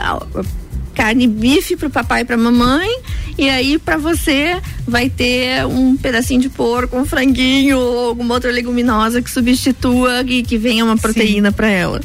carne 0.95 1.27
bife 1.27 1.75
pro 1.75 1.89
papai 1.89 2.21
e 2.21 2.25
pra 2.25 2.37
mamãe 2.37 2.89
E 3.37 3.49
aí, 3.49 3.79
para 3.79 3.97
você, 3.97 4.61
vai 4.87 5.09
ter 5.09 5.65
um 5.65 5.97
pedacinho 5.97 6.41
de 6.41 6.49
porco, 6.49 6.97
um 6.97 7.05
franguinho 7.05 7.77
ou 7.77 8.09
alguma 8.09 8.35
outra 8.35 8.51
leguminosa 8.51 9.21
que 9.21 9.29
substitua 9.29 10.21
e 10.25 10.43
que 10.43 10.57
venha 10.57 10.85
uma 10.85 10.97
proteína 10.97 11.51
para 11.51 11.67
ela. 11.67 12.01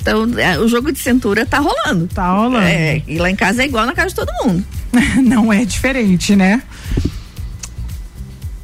Então, 0.00 0.26
é, 0.38 0.58
o 0.58 0.68
jogo 0.68 0.92
de 0.92 0.98
cintura 0.98 1.44
tá 1.44 1.58
rolando. 1.58 2.06
Tá 2.06 2.30
rolando. 2.30 2.64
É, 2.66 3.02
e 3.06 3.18
lá 3.18 3.30
em 3.30 3.36
casa 3.36 3.62
é 3.62 3.66
igual 3.66 3.86
na 3.86 3.94
casa 3.94 4.08
de 4.08 4.14
todo 4.14 4.30
mundo. 4.44 4.64
Não 5.22 5.52
é 5.52 5.64
diferente, 5.64 6.34
né? 6.34 6.62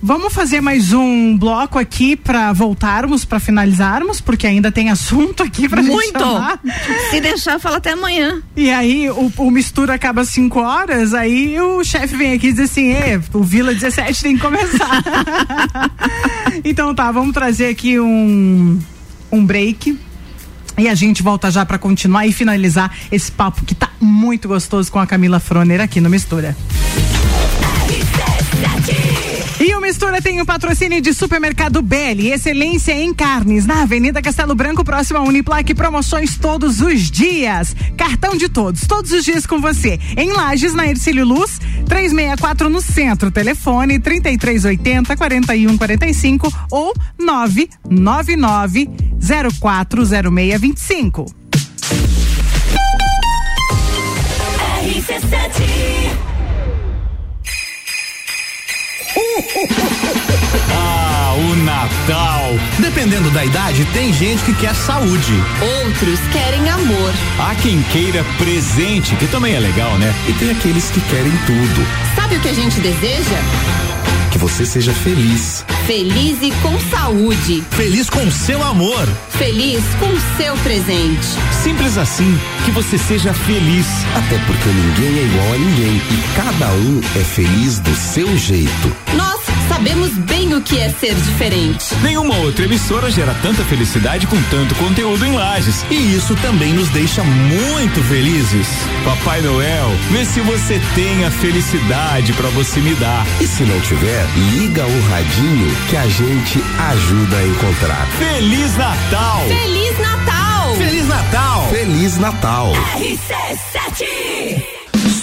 Vamos 0.06 0.34
fazer 0.34 0.60
mais 0.60 0.92
um 0.92 1.34
bloco 1.34 1.78
aqui 1.78 2.14
para 2.14 2.52
voltarmos, 2.52 3.24
para 3.24 3.40
finalizarmos, 3.40 4.20
porque 4.20 4.46
ainda 4.46 4.70
tem 4.70 4.90
assunto 4.90 5.42
aqui 5.42 5.66
pra 5.66 5.82
Muito. 5.82 6.02
gente 6.02 6.18
chamar. 6.18 6.60
Se 7.08 7.22
deixar, 7.22 7.58
fala 7.58 7.78
até 7.78 7.92
amanhã. 7.92 8.42
E 8.54 8.70
aí 8.70 9.08
o, 9.08 9.32
o 9.34 9.50
mistura 9.50 9.94
acaba 9.94 10.20
às 10.20 10.28
5 10.28 10.60
horas, 10.60 11.14
aí 11.14 11.58
o 11.58 11.82
chefe 11.82 12.16
vem 12.16 12.34
aqui 12.34 12.48
e 12.48 12.52
diz 12.52 12.70
assim, 12.70 12.92
"Ê, 12.92 13.18
o 13.32 13.42
Vila 13.42 13.72
17 13.72 14.22
tem 14.22 14.34
que 14.36 14.42
começar. 14.42 15.02
então 16.62 16.94
tá, 16.94 17.10
vamos 17.10 17.32
trazer 17.32 17.68
aqui 17.68 17.98
um, 17.98 18.78
um 19.32 19.42
break. 19.42 19.98
E 20.76 20.88
a 20.88 20.94
gente 20.94 21.22
volta 21.22 21.50
já 21.50 21.64
para 21.64 21.78
continuar 21.78 22.26
e 22.26 22.32
finalizar 22.32 22.92
esse 23.10 23.30
papo 23.30 23.64
que 23.64 23.74
tá 23.74 23.90
muito 24.00 24.48
gostoso 24.48 24.90
com 24.90 24.98
a 24.98 25.06
Camila 25.06 25.38
Froner 25.38 25.80
aqui 25.80 26.00
no 26.00 26.10
Mistura. 26.10 26.56
Mistura 29.84 30.20
tem 30.22 30.40
o 30.40 30.46
patrocínio 30.46 30.98
de 30.98 31.12
Supermercado 31.12 31.82
Belli, 31.82 32.32
excelência 32.32 32.94
em 32.94 33.12
carnes, 33.12 33.66
na 33.66 33.82
Avenida 33.82 34.22
Castelo 34.22 34.54
Branco, 34.54 34.82
próxima 34.82 35.18
a 35.18 35.22
Uniplaque, 35.22 35.74
promoções 35.74 36.38
todos 36.38 36.80
os 36.80 37.10
dias. 37.10 37.76
Cartão 37.94 38.34
de 38.34 38.48
todos, 38.48 38.86
todos 38.86 39.12
os 39.12 39.22
dias 39.22 39.44
com 39.44 39.60
você. 39.60 40.00
Em 40.16 40.32
Lages, 40.32 40.72
na 40.72 40.88
Ercílio 40.88 41.26
Luz, 41.26 41.60
364 41.86 42.70
no 42.70 42.80
centro. 42.80 43.30
Telefone 43.30 43.98
3380 43.98 45.18
4145 45.18 46.50
ou 46.70 46.94
999 47.18 48.88
040625. 49.20 51.26
Ah, 60.76 61.34
o 61.36 61.56
Natal. 61.56 62.52
Dependendo 62.78 63.30
da 63.30 63.44
idade, 63.44 63.84
tem 63.86 64.12
gente 64.12 64.44
que 64.44 64.54
quer 64.54 64.74
saúde. 64.74 65.32
Outros 65.84 66.20
querem 66.32 66.68
amor. 66.68 67.12
Há 67.38 67.54
quem 67.56 67.82
queira 67.84 68.24
presente, 68.38 69.16
que 69.16 69.26
também 69.26 69.54
é 69.54 69.60
legal, 69.60 69.96
né? 69.98 70.14
E 70.28 70.32
tem 70.34 70.50
aqueles 70.50 70.90
que 70.90 71.00
querem 71.00 71.32
tudo. 71.46 71.86
Sabe 72.14 72.36
o 72.36 72.40
que 72.40 72.48
a 72.48 72.54
gente 72.54 72.80
deseja? 72.80 73.38
Que 74.34 74.38
você 74.40 74.66
seja 74.66 74.92
feliz. 74.92 75.64
Feliz 75.86 76.42
e 76.42 76.50
com 76.60 76.76
saúde. 76.90 77.62
Feliz 77.70 78.10
com 78.10 78.28
seu 78.32 78.60
amor. 78.64 79.06
Feliz 79.30 79.80
com 80.00 80.10
seu 80.36 80.56
presente. 80.56 81.24
Simples 81.62 81.96
assim, 81.96 82.36
que 82.64 82.72
você 82.72 82.98
seja 82.98 83.32
feliz. 83.32 83.86
Até 84.16 84.36
porque 84.44 84.68
ninguém 84.70 85.20
é 85.20 85.24
igual 85.26 85.52
a 85.52 85.58
ninguém. 85.58 85.96
E 85.98 86.34
cada 86.34 86.68
um 86.72 87.00
é 87.14 87.22
feliz 87.22 87.78
do 87.78 87.94
seu 87.94 88.36
jeito. 88.36 88.96
Nós 89.14 89.43
sabemos 89.74 90.10
bem 90.18 90.54
o 90.54 90.60
que 90.60 90.78
é 90.78 90.88
ser 90.88 91.14
diferente. 91.16 91.96
Nenhuma 92.00 92.36
outra 92.36 92.64
emissora 92.64 93.10
gera 93.10 93.34
tanta 93.42 93.64
felicidade 93.64 94.24
com 94.24 94.40
tanto 94.44 94.72
conteúdo 94.76 95.26
em 95.26 95.32
lajes. 95.32 95.84
E 95.90 96.14
isso 96.14 96.36
também 96.36 96.72
nos 96.72 96.88
deixa 96.90 97.24
muito 97.24 98.00
felizes. 98.04 98.68
Papai 99.04 99.40
Noel, 99.40 99.90
vê 100.12 100.24
se 100.24 100.40
você 100.40 100.80
tem 100.94 101.24
a 101.24 101.30
felicidade 101.30 102.32
para 102.34 102.48
você 102.50 102.78
me 102.80 102.94
dar. 102.94 103.26
E 103.40 103.48
se 103.48 103.64
não 103.64 103.80
tiver, 103.80 104.24
liga 104.52 104.86
o 104.86 105.08
radinho 105.10 105.76
que 105.90 105.96
a 105.96 106.06
gente 106.06 106.62
ajuda 106.90 107.36
a 107.36 107.46
encontrar. 107.46 108.06
Feliz 108.18 108.76
Natal! 108.76 109.42
Feliz 109.48 109.98
Natal! 109.98 110.76
Feliz 110.76 111.08
Natal! 111.08 111.68
Feliz 111.70 112.18
Natal! 112.18 112.72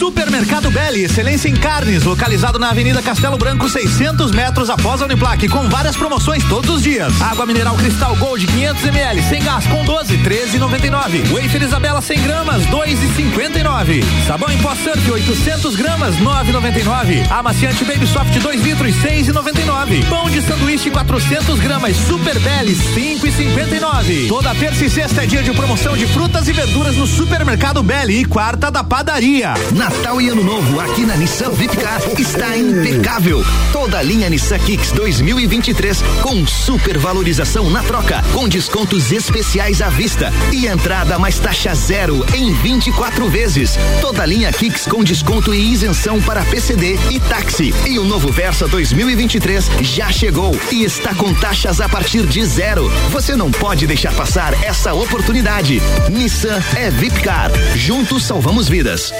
Supermercado 0.01 0.71
Belli, 0.71 1.03
excelência 1.03 1.47
em 1.47 1.55
carnes, 1.55 2.01
localizado 2.01 2.57
na 2.57 2.71
Avenida 2.71 3.03
Castelo 3.03 3.37
Branco, 3.37 3.69
600 3.69 4.31
metros 4.31 4.67
após 4.67 4.99
a 4.99 5.05
Uniplaque, 5.05 5.47
com 5.47 5.69
várias 5.69 5.95
promoções 5.95 6.43
todos 6.45 6.71
os 6.71 6.81
dias. 6.81 7.21
Água 7.21 7.45
mineral 7.45 7.75
Cristal 7.75 8.15
Gold 8.15 8.47
500 8.47 8.83
ml, 8.85 9.21
sem 9.21 9.43
gás 9.43 9.63
com 9.67 9.85
12, 9.85 10.17
13,99. 10.17 11.27
Wafer 11.29 11.61
Isabela 11.61 12.01
100 12.01 12.19
gramas, 12.23 12.65
2,59. 12.65 14.03
Sabão 14.25 14.51
em 14.51 14.57
pó 14.57 14.73
Surf 14.73 15.11
800 15.11 15.75
gramas, 15.75 16.15
9,99. 16.15 17.31
Amaciante 17.31 17.85
Baby 17.85 18.07
Soft 18.07 18.35
2 18.39 18.63
litros, 18.63 18.95
6,99. 18.95 20.09
Pão 20.09 20.27
de 20.31 20.41
sanduíche 20.41 20.89
400 20.89 21.59
gramas, 21.59 21.95
Super 21.95 22.39
Belli 22.39 22.73
5,59. 22.73 24.27
Toda 24.27 24.55
terça 24.55 24.83
e 24.83 24.89
sexta 24.89 25.21
é 25.23 25.27
dia 25.27 25.43
de 25.43 25.51
promoção 25.53 25.95
de 25.95 26.07
frutas 26.07 26.47
e 26.47 26.53
verduras 26.53 26.95
no 26.95 27.05
Supermercado 27.05 27.83
Belli 27.83 28.21
e 28.21 28.25
quarta 28.25 28.71
da 28.71 28.83
padaria. 28.83 29.53
Natal 29.91 30.21
e 30.21 30.29
Ano 30.29 30.43
Novo 30.43 30.79
aqui 30.79 31.05
na 31.05 31.17
Nissan 31.17 31.49
Vipcar 31.51 32.01
está 32.17 32.55
impecável. 32.57 33.43
Toda 33.73 33.97
a 33.97 34.01
linha 34.01 34.29
Nissan 34.29 34.57
Kicks 34.57 34.93
2023 34.93 36.01
com 36.21 36.47
super 36.47 36.97
valorização 36.97 37.69
na 37.69 37.83
troca, 37.83 38.23
com 38.33 38.47
descontos 38.47 39.11
especiais 39.11 39.81
à 39.81 39.89
vista 39.89 40.31
e 40.53 40.65
entrada 40.65 41.19
mais 41.19 41.37
taxa 41.39 41.75
zero 41.75 42.25
em 42.33 42.53
24 42.53 43.27
vezes. 43.29 43.77
Toda 43.99 44.23
a 44.23 44.25
linha 44.25 44.51
Kicks 44.53 44.85
com 44.87 45.03
desconto 45.03 45.53
e 45.53 45.73
isenção 45.73 46.21
para 46.21 46.45
PCD 46.45 46.97
e 47.09 47.19
táxi. 47.19 47.73
E 47.85 47.99
o 47.99 48.05
novo 48.05 48.31
Versa 48.31 48.69
2023 48.69 49.69
já 49.81 50.09
chegou 50.09 50.57
e 50.71 50.85
está 50.85 51.13
com 51.13 51.33
taxas 51.33 51.81
a 51.81 51.89
partir 51.89 52.25
de 52.25 52.45
zero. 52.45 52.89
Você 53.09 53.35
não 53.35 53.51
pode 53.51 53.85
deixar 53.85 54.13
passar 54.13 54.53
essa 54.63 54.93
oportunidade. 54.93 55.81
Nissan 56.09 56.61
é 56.77 56.89
Vipcar. 56.89 57.51
Juntos 57.75 58.23
salvamos 58.23 58.69
vidas. 58.69 59.11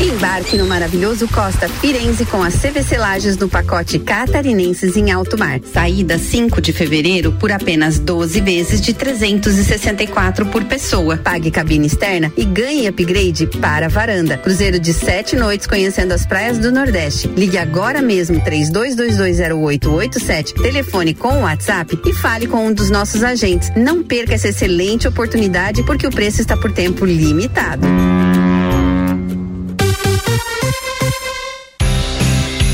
Embarque 0.00 0.56
no 0.56 0.66
maravilhoso 0.66 1.28
Costa 1.28 1.68
Firenze 1.68 2.24
com 2.24 2.42
a 2.42 2.50
CVC 2.50 2.98
Lages 2.98 3.36
no 3.36 3.48
pacote 3.48 3.98
Catarinenses 3.98 4.96
em 4.96 5.10
Alto 5.10 5.38
Mar. 5.38 5.60
Saída 5.72 6.18
5 6.18 6.60
de 6.60 6.72
fevereiro 6.72 7.32
por 7.32 7.52
apenas 7.52 7.98
12 7.98 8.40
vezes 8.40 8.80
de 8.80 8.94
364 8.94 10.46
por 10.46 10.64
pessoa. 10.64 11.16
Pague 11.16 11.50
cabine 11.50 11.86
externa 11.86 12.32
e 12.36 12.44
ganhe 12.44 12.88
upgrade 12.88 13.46
para 13.60 13.86
a 13.86 13.88
varanda. 13.88 14.38
Cruzeiro 14.38 14.78
de 14.78 14.92
sete 14.92 15.36
noites 15.36 15.66
conhecendo 15.66 16.12
as 16.12 16.26
praias 16.26 16.58
do 16.58 16.72
Nordeste. 16.72 17.28
Ligue 17.28 17.58
agora 17.58 18.02
mesmo 18.02 18.40
32220887, 18.40 20.62
telefone 20.62 21.14
com 21.14 21.38
o 21.38 21.42
WhatsApp 21.42 21.98
e 22.06 22.12
fale 22.12 22.46
com 22.46 22.66
um 22.66 22.72
dos 22.72 22.90
nossos 22.90 23.22
agentes. 23.22 23.70
Não 23.76 24.02
perca 24.02 24.34
essa 24.34 24.48
excelente 24.48 25.08
oportunidade 25.08 25.82
porque 25.84 26.06
o 26.06 26.10
preço 26.10 26.40
está 26.40 26.56
por 26.56 26.72
tempo 26.72 27.04
limitado. 27.04 27.86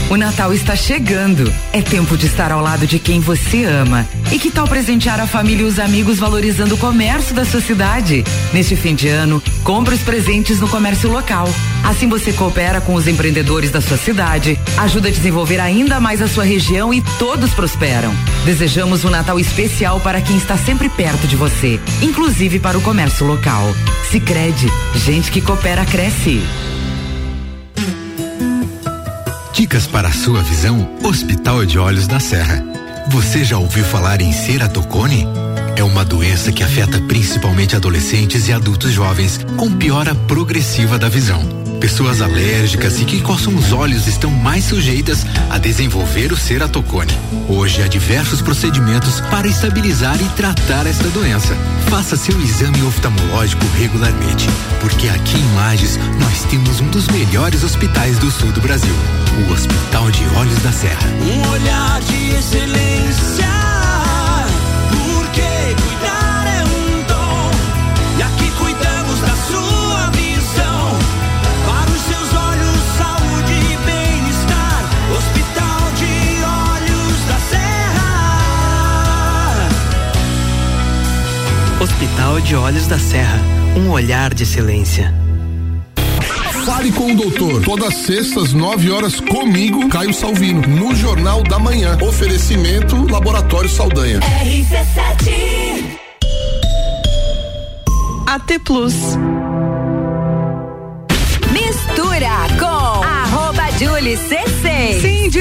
O 0.09 0.16
Natal 0.16 0.53
está 0.53 0.77
chegando. 0.77 1.53
É 1.73 1.83
tempo 1.83 2.16
de 2.16 2.27
estar 2.27 2.53
ao 2.53 2.61
lado 2.61 2.87
de 2.87 2.97
quem 2.97 3.19
você 3.19 3.64
ama. 3.64 4.07
E 4.31 4.38
que 4.38 4.53
tal 4.53 4.69
presentear 4.69 5.19
a 5.19 5.27
família 5.27 5.64
e 5.64 5.66
os 5.66 5.81
amigos 5.81 6.21
valorizando 6.21 6.77
o 6.77 6.79
comércio 6.79 7.35
da 7.35 7.45
sua 7.45 7.61
cidade? 7.61 8.23
Neste 8.53 8.77
fim 8.77 8.95
de 8.95 9.09
ano, 9.09 9.42
compre 9.64 9.97
os 9.97 10.03
presentes 10.03 10.61
no 10.61 10.69
comércio 10.69 11.11
local. 11.11 11.49
Assim 11.83 12.09
você 12.09 12.33
coopera 12.33 12.81
com 12.81 12.95
os 12.95 13.09
empreendedores 13.09 13.73
da 13.73 13.81
sua 13.81 13.97
cidade, 13.97 14.57
ajuda 14.79 15.09
a 15.09 15.11
desenvolver 15.11 15.59
ainda 15.59 15.99
mais 15.99 16.23
a 16.23 16.29
sua 16.29 16.45
região 16.45 16.95
e 16.95 17.03
todos 17.19 17.53
prosperam. 17.53 18.14
Desejamos 18.45 19.05
um 19.05 19.11
Natal 19.11 19.40
especial 19.40 19.99
para 19.99 20.21
quem 20.21 20.37
está 20.37 20.57
sempre 20.57 20.88
perto 20.88 21.27
de 21.27 21.35
você, 21.35 21.81
inclusive 22.01 22.61
para 22.61 22.79
o 22.79 22.83
comércio 22.83 23.27
local. 23.27 23.75
Sicredi, 24.09 24.69
gente 24.95 25.33
que 25.33 25.40
coopera 25.40 25.85
cresce. 25.85 26.40
Dicas 29.57 29.87
para 29.87 30.09
a 30.09 30.12
sua 30.12 30.42
visão, 30.42 30.87
Hospital 31.03 31.64
de 31.64 31.79
Olhos 31.79 32.07
da 32.07 32.21
Serra. 32.21 32.62
Você 33.09 33.42
já 33.42 33.57
ouviu 33.57 33.87
falar 33.87 34.21
em 34.21 34.31
ceratocone? 34.31 35.27
É 35.75 35.83
uma 35.83 36.05
doença 36.05 36.53
que 36.53 36.62
afeta 36.62 37.01
principalmente 37.09 37.75
adolescentes 37.75 38.49
e 38.49 38.53
adultos 38.53 38.92
jovens, 38.92 39.40
com 39.57 39.73
piora 39.73 40.14
progressiva 40.14 40.99
da 40.99 41.09
visão. 41.09 41.65
Pessoas 41.80 42.20
alérgicas 42.20 43.00
e 43.00 43.04
que 43.04 43.20
coçam 43.20 43.54
os 43.54 43.72
olhos 43.72 44.06
estão 44.06 44.30
mais 44.30 44.64
sujeitas 44.64 45.24
a 45.50 45.58
desenvolver 45.58 46.32
o 46.32 46.36
ceratocone. 46.36 47.12
Hoje 47.48 47.82
há 47.82 47.88
diversos 47.88 48.40
procedimentos 48.40 49.20
para 49.22 49.46
estabilizar 49.46 50.20
e 50.20 50.28
tratar 50.30 50.86
esta 50.86 51.08
doença. 51.10 51.54
Faça 51.88 52.16
seu 52.16 52.40
exame 52.40 52.82
oftalmológico 52.82 53.64
regularmente, 53.78 54.48
porque 54.80 55.08
aqui 55.08 55.38
em 55.38 55.54
Lages 55.54 55.98
nós 56.18 56.44
temos 56.44 56.80
um 56.80 56.88
dos 56.88 57.08
melhores 57.08 57.62
hospitais 57.62 58.18
do 58.18 58.30
sul 58.30 58.50
do 58.52 58.60
Brasil, 58.60 58.94
o 59.46 59.52
Hospital 59.52 60.10
de 60.10 60.24
Olhos 60.36 60.58
da 60.62 60.72
Serra. 60.72 61.08
Um 61.22 61.50
olhar 61.50 62.00
de 62.00 62.30
excelência. 62.36 63.65
De 82.46 82.54
Olhos 82.54 82.87
da 82.87 82.96
Serra, 82.96 83.40
um 83.76 83.90
olhar 83.90 84.32
de 84.32 84.44
excelência. 84.44 85.12
Fale 86.64 86.92
com 86.92 87.11
o 87.12 87.16
doutor. 87.16 87.61
Todas 87.64 87.92
sextas, 87.92 88.52
nove 88.52 88.88
horas, 88.88 89.18
comigo, 89.18 89.88
Caio 89.88 90.14
Salvino, 90.14 90.62
no 90.62 90.94
Jornal 90.94 91.42
da 91.42 91.59
Manhã. 91.59 91.98
Oferecimento 92.00 93.04
Laboratório 93.11 93.68
Saldanha. 93.68 94.20
RC7 94.20 95.98
AT 98.26 98.59
Plus. 98.64 98.94
Mistura 101.50 102.46
com 102.61 103.02
arroba 103.02 103.72
Julie 103.76 104.16
CC. 104.16 104.45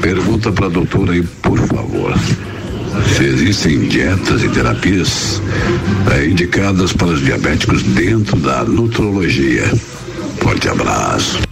Pergunta 0.00 0.50
para 0.50 0.66
a 0.66 0.68
doutora 0.68 1.12
aí, 1.12 1.22
por 1.22 1.56
favor. 1.68 2.12
Se 3.16 3.24
existem 3.24 3.86
dietas 3.86 4.42
e 4.42 4.48
terapias 4.48 5.40
eh, 6.10 6.26
indicadas 6.26 6.92
para 6.92 7.08
os 7.08 7.20
diabéticos 7.20 7.84
dentro 7.84 8.36
da 8.40 8.64
nutrologia. 8.64 9.72
Forte 10.40 10.68
abraço. 10.68 11.42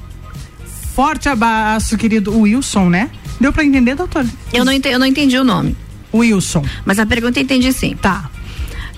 Forte 0.94 1.28
abraço, 1.28 1.96
querido 1.96 2.37
Wilson, 2.37 2.88
né? 2.88 3.11
Deu 3.40 3.52
para 3.52 3.64
entender, 3.64 3.94
doutora? 3.94 4.26
Eu 4.52 4.64
não, 4.64 4.72
entendi, 4.72 4.94
eu 4.94 4.98
não 4.98 5.07
entendi 5.07 5.38
o 5.38 5.44
nome. 5.44 5.76
Wilson. 6.12 6.64
Mas 6.85 6.98
a 6.98 7.07
pergunta 7.07 7.38
eu 7.38 7.44
entendi 7.44 7.72
sim. 7.72 7.96
Tá. 7.96 8.28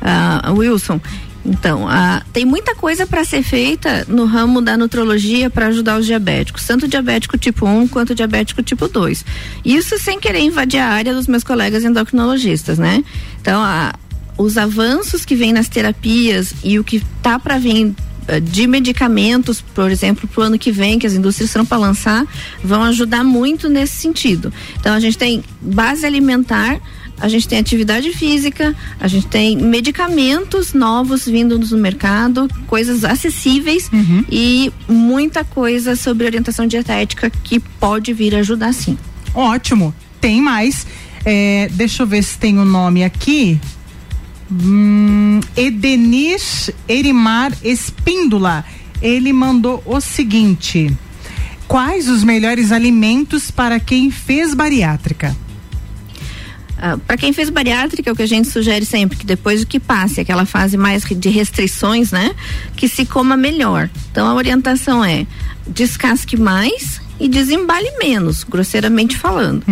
Uh, 0.01 0.53
Wilson, 0.59 1.01
então, 1.45 1.85
uh, 1.85 2.25
tem 2.33 2.45
muita 2.45 2.75
coisa 2.75 3.07
para 3.07 3.25
ser 3.25 3.43
feita 3.43 4.07
no 4.09 4.25
ramo 4.25 4.63
da 4.63 4.77
nutrologia 4.77 5.51
para 5.51 5.67
ajudar 5.67 5.99
os 5.99 6.07
diabéticos, 6.07 6.65
tanto 6.67 6.89
diabético 6.89 7.37
tipo 7.37 7.67
1 7.67 7.89
quanto 7.89 8.15
diabético 8.15 8.63
tipo 8.63 8.89
2. 8.89 9.25
Isso 9.65 9.99
sem 9.99 10.19
querer 10.19 10.41
invadir 10.41 10.81
a 10.81 10.89
área 10.89 11.13
dos 11.13 11.27
meus 11.27 11.45
colegas 11.45 11.85
endocrinologistas, 11.85 12.79
né? 12.79 13.05
Então, 13.41 13.63
uh, 13.63 13.93
os 14.39 14.57
avanços 14.57 15.25
que 15.25 15.37
vêm 15.37 15.53
nas 15.53 15.69
terapias 15.69 16.55
e 16.65 16.79
o 16.79 16.85
que 16.85 17.03
tá 17.23 17.39
para 17.39 17.59
vir 17.59 17.95
eh, 18.27 18.41
de 18.41 18.67
medicamentos, 18.67 19.61
por 19.61 19.91
exemplo, 19.91 20.27
para 20.27 20.41
o 20.41 20.45
ano 20.45 20.59
que 20.59 20.73
vem, 20.73 20.99
que 20.99 21.07
as 21.07 21.13
indústrias 21.13 21.51
estão 21.51 21.65
para 21.65 21.79
lançar, 21.79 22.27
vão 22.63 22.83
ajudar 22.85 23.23
muito 23.23 23.69
nesse 23.69 23.95
sentido. 23.95 24.53
Então, 24.81 24.95
a 24.95 25.01
gente 25.01 25.17
tem 25.17 25.45
base 25.61 26.05
alimentar 26.05 26.81
a 27.21 27.29
gente 27.29 27.47
tem 27.49 27.59
atividade 27.59 28.13
física, 28.13 28.75
a 29.01 29.07
gente 29.09 29.27
tem 29.29 29.57
medicamentos 29.57 30.73
novos 30.75 31.25
vindo 31.27 31.59
no 31.59 31.77
mercado, 31.79 32.49
coisas 32.67 33.05
acessíveis 33.05 33.89
Uhum. 33.93 34.25
e 34.31 34.73
muita 34.89 35.45
coisa 35.45 35.95
sobre 35.97 36.27
orientação 36.27 36.67
dietética 36.67 37.31
que 37.31 37.61
pode 37.61 38.13
vir 38.13 38.35
ajudar 38.35 38.73
sim. 38.75 38.99
Ótimo. 39.35 39.95
Tem 40.21 40.41
mais. 40.41 40.87
É, 41.25 41.69
deixa 41.73 42.03
eu 42.03 42.07
ver 42.07 42.23
se 42.23 42.37
tem 42.39 42.59
o 42.59 42.65
nome 42.65 43.03
aqui. 43.05 43.59
Hum, 44.51 45.41
Edenir 45.57 46.41
Erimar 46.89 47.53
Espíndola. 47.63 48.65
Ele 49.01 49.33
mandou 49.33 49.83
o 49.87 50.01
seguinte: 50.01 50.95
Quais 51.67 52.09
os 52.09 52.23
melhores 52.23 52.71
alimentos 52.73 53.51
para 53.51 53.81
quem 53.81 54.11
fez 54.11 54.55
bariátrica? 54.55 55.35
Para 57.07 57.17
quem 57.17 57.33
fez 57.33 57.49
bariátrica, 57.51 58.13
o 58.13 58.17
que 58.17 58.23
a 58.23 58.29
gente 58.29 58.49
sugere 58.49 58.85
sempre, 58.85 59.17
que 59.17 59.27
depois 59.27 59.61
do 59.61 59.67
que 59.67 59.81
passe 59.81 60.21
aquela 60.21 60.45
fase 60.45 60.77
mais 60.77 61.05
de 61.05 61.29
restrições, 61.29 62.11
né, 62.11 62.35
que 62.77 62.89
se 62.89 63.07
coma 63.07 63.37
melhor. 63.37 63.89
Então 64.11 64.27
a 64.27 64.35
orientação 64.35 65.05
é 65.05 65.27
descasque 65.67 66.37
mais 66.37 67.01
e 67.19 67.29
desembale 67.29 67.91
menos, 67.99 68.45
grosseiramente 68.45 69.17
falando. 69.17 69.63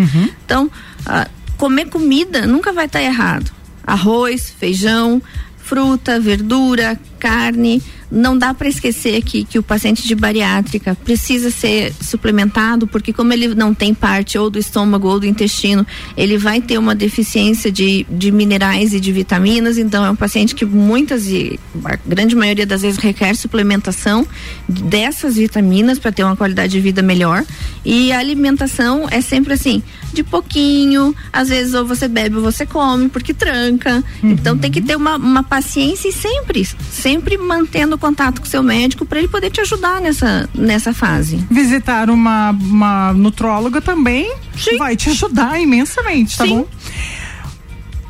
Então, 0.44 0.70
ah, 1.05 1.29
comer 1.57 1.87
comida 1.87 2.46
nunca 2.46 2.72
vai 2.72 2.87
estar 2.87 3.03
errado. 3.03 3.51
Arroz, 3.85 4.55
feijão, 4.59 5.20
fruta, 5.59 6.18
verdura, 6.18 6.98
carne. 7.22 7.80
Não 8.11 8.37
dá 8.37 8.52
para 8.52 8.68
esquecer 8.68 9.22
que, 9.22 9.44
que 9.44 9.58
o 9.58 9.62
paciente 9.62 10.06
de 10.06 10.14
bariátrica 10.14 10.94
precisa 10.94 11.50
ser 11.50 11.94
suplementado, 11.98 12.87
porque 12.87 13.11
como 13.11 13.32
ele 13.32 13.54
não 13.54 13.72
tem 13.72 13.94
parte 13.94 14.37
ou 14.37 14.50
do 14.50 14.58
estômago 14.58 15.08
ou 15.08 15.20
do 15.20 15.24
intestino, 15.24 15.87
ele 16.14 16.37
vai 16.37 16.61
ter 16.61 16.76
uma 16.76 16.94
deficiência 16.94 17.72
de, 17.72 18.04
de 18.11 18.30
minerais 18.30 18.92
e 18.92 19.00
de 19.00 19.12
vitaminas. 19.12 19.78
Então 19.78 20.04
é 20.04 20.11
um 20.11 20.16
paciente 20.16 20.54
que 20.54 20.66
muitas 20.66 21.26
e 21.28 21.58
a 21.85 21.96
grande 22.04 22.35
maioria 22.35 22.66
das 22.66 22.82
vezes 22.82 22.98
requer 22.98 23.35
suplementação 23.35 24.26
dessas 24.68 25.37
vitaminas 25.37 25.98
para 25.98 26.12
ter 26.12 26.24
uma 26.24 26.37
qualidade 26.37 26.72
de 26.72 26.80
vida 26.80 27.00
melhor. 27.00 27.44
E 27.85 28.12
a 28.12 28.18
alimentação 28.18 29.08
é 29.11 29.20
sempre 29.20 29.54
assim, 29.54 29.82
de 30.12 30.22
pouquinho, 30.22 31.14
às 31.32 31.48
vezes 31.48 31.72
ou 31.72 31.87
você 31.87 32.08
bebe 32.08 32.37
ou 32.37 32.42
você 32.42 32.66
come, 32.66 33.08
porque 33.08 33.32
tranca. 33.32 34.04
Então 34.22 34.58
tem 34.58 34.70
que 34.70 34.82
ter 34.82 34.96
uma, 34.96 35.16
uma 35.16 35.42
paciência 35.42 36.08
e 36.08 36.12
sempre, 36.12 36.66
sempre 36.90 37.12
mantendo 37.38 37.98
contato 37.98 38.40
com 38.40 38.46
seu 38.46 38.62
médico 38.62 39.05
para 39.05 39.18
ele 39.18 39.29
poder 39.29 39.51
te 39.51 39.61
ajudar 39.61 40.01
nessa, 40.01 40.48
nessa 40.55 40.92
fase. 40.92 41.44
Visitar 41.51 42.11
uma, 42.11 42.51
uma 42.51 43.12
nutróloga 43.12 43.81
também 43.81 44.35
vai 44.79 44.96
te 44.96 45.11
ajudar 45.11 45.61
imensamente, 45.61 46.37
tá 46.37 46.46
bom? 46.46 46.66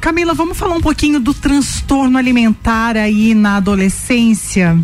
Camila, 0.00 0.34
vamos 0.34 0.58
falar 0.58 0.74
um 0.74 0.80
pouquinho 0.80 1.20
do 1.20 1.32
transtorno 1.32 2.18
alimentar 2.18 2.96
aí 2.96 3.34
na 3.34 3.56
adolescência. 3.56 4.76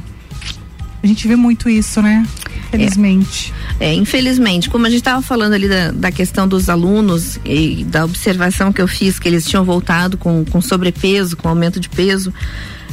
A 1.02 1.06
gente 1.06 1.26
vê 1.26 1.34
muito 1.34 1.68
isso, 1.68 2.00
né? 2.00 2.24
Felizmente. 2.70 3.52
É, 3.80 3.94
infelizmente, 3.94 4.68
como 4.68 4.86
a 4.86 4.90
gente 4.90 5.00
estava 5.00 5.22
falando 5.22 5.54
ali 5.54 5.68
da, 5.68 5.90
da 5.90 6.12
questão 6.12 6.46
dos 6.46 6.68
alunos 6.68 7.38
e 7.44 7.84
da 7.84 8.04
observação 8.04 8.72
que 8.72 8.80
eu 8.80 8.88
fiz, 8.88 9.18
que 9.18 9.28
eles 9.28 9.44
tinham 9.44 9.64
voltado 9.64 10.18
com, 10.18 10.44
com 10.44 10.60
sobrepeso, 10.60 11.36
com 11.36 11.48
aumento 11.48 11.80
de 11.80 11.88
peso, 11.88 12.32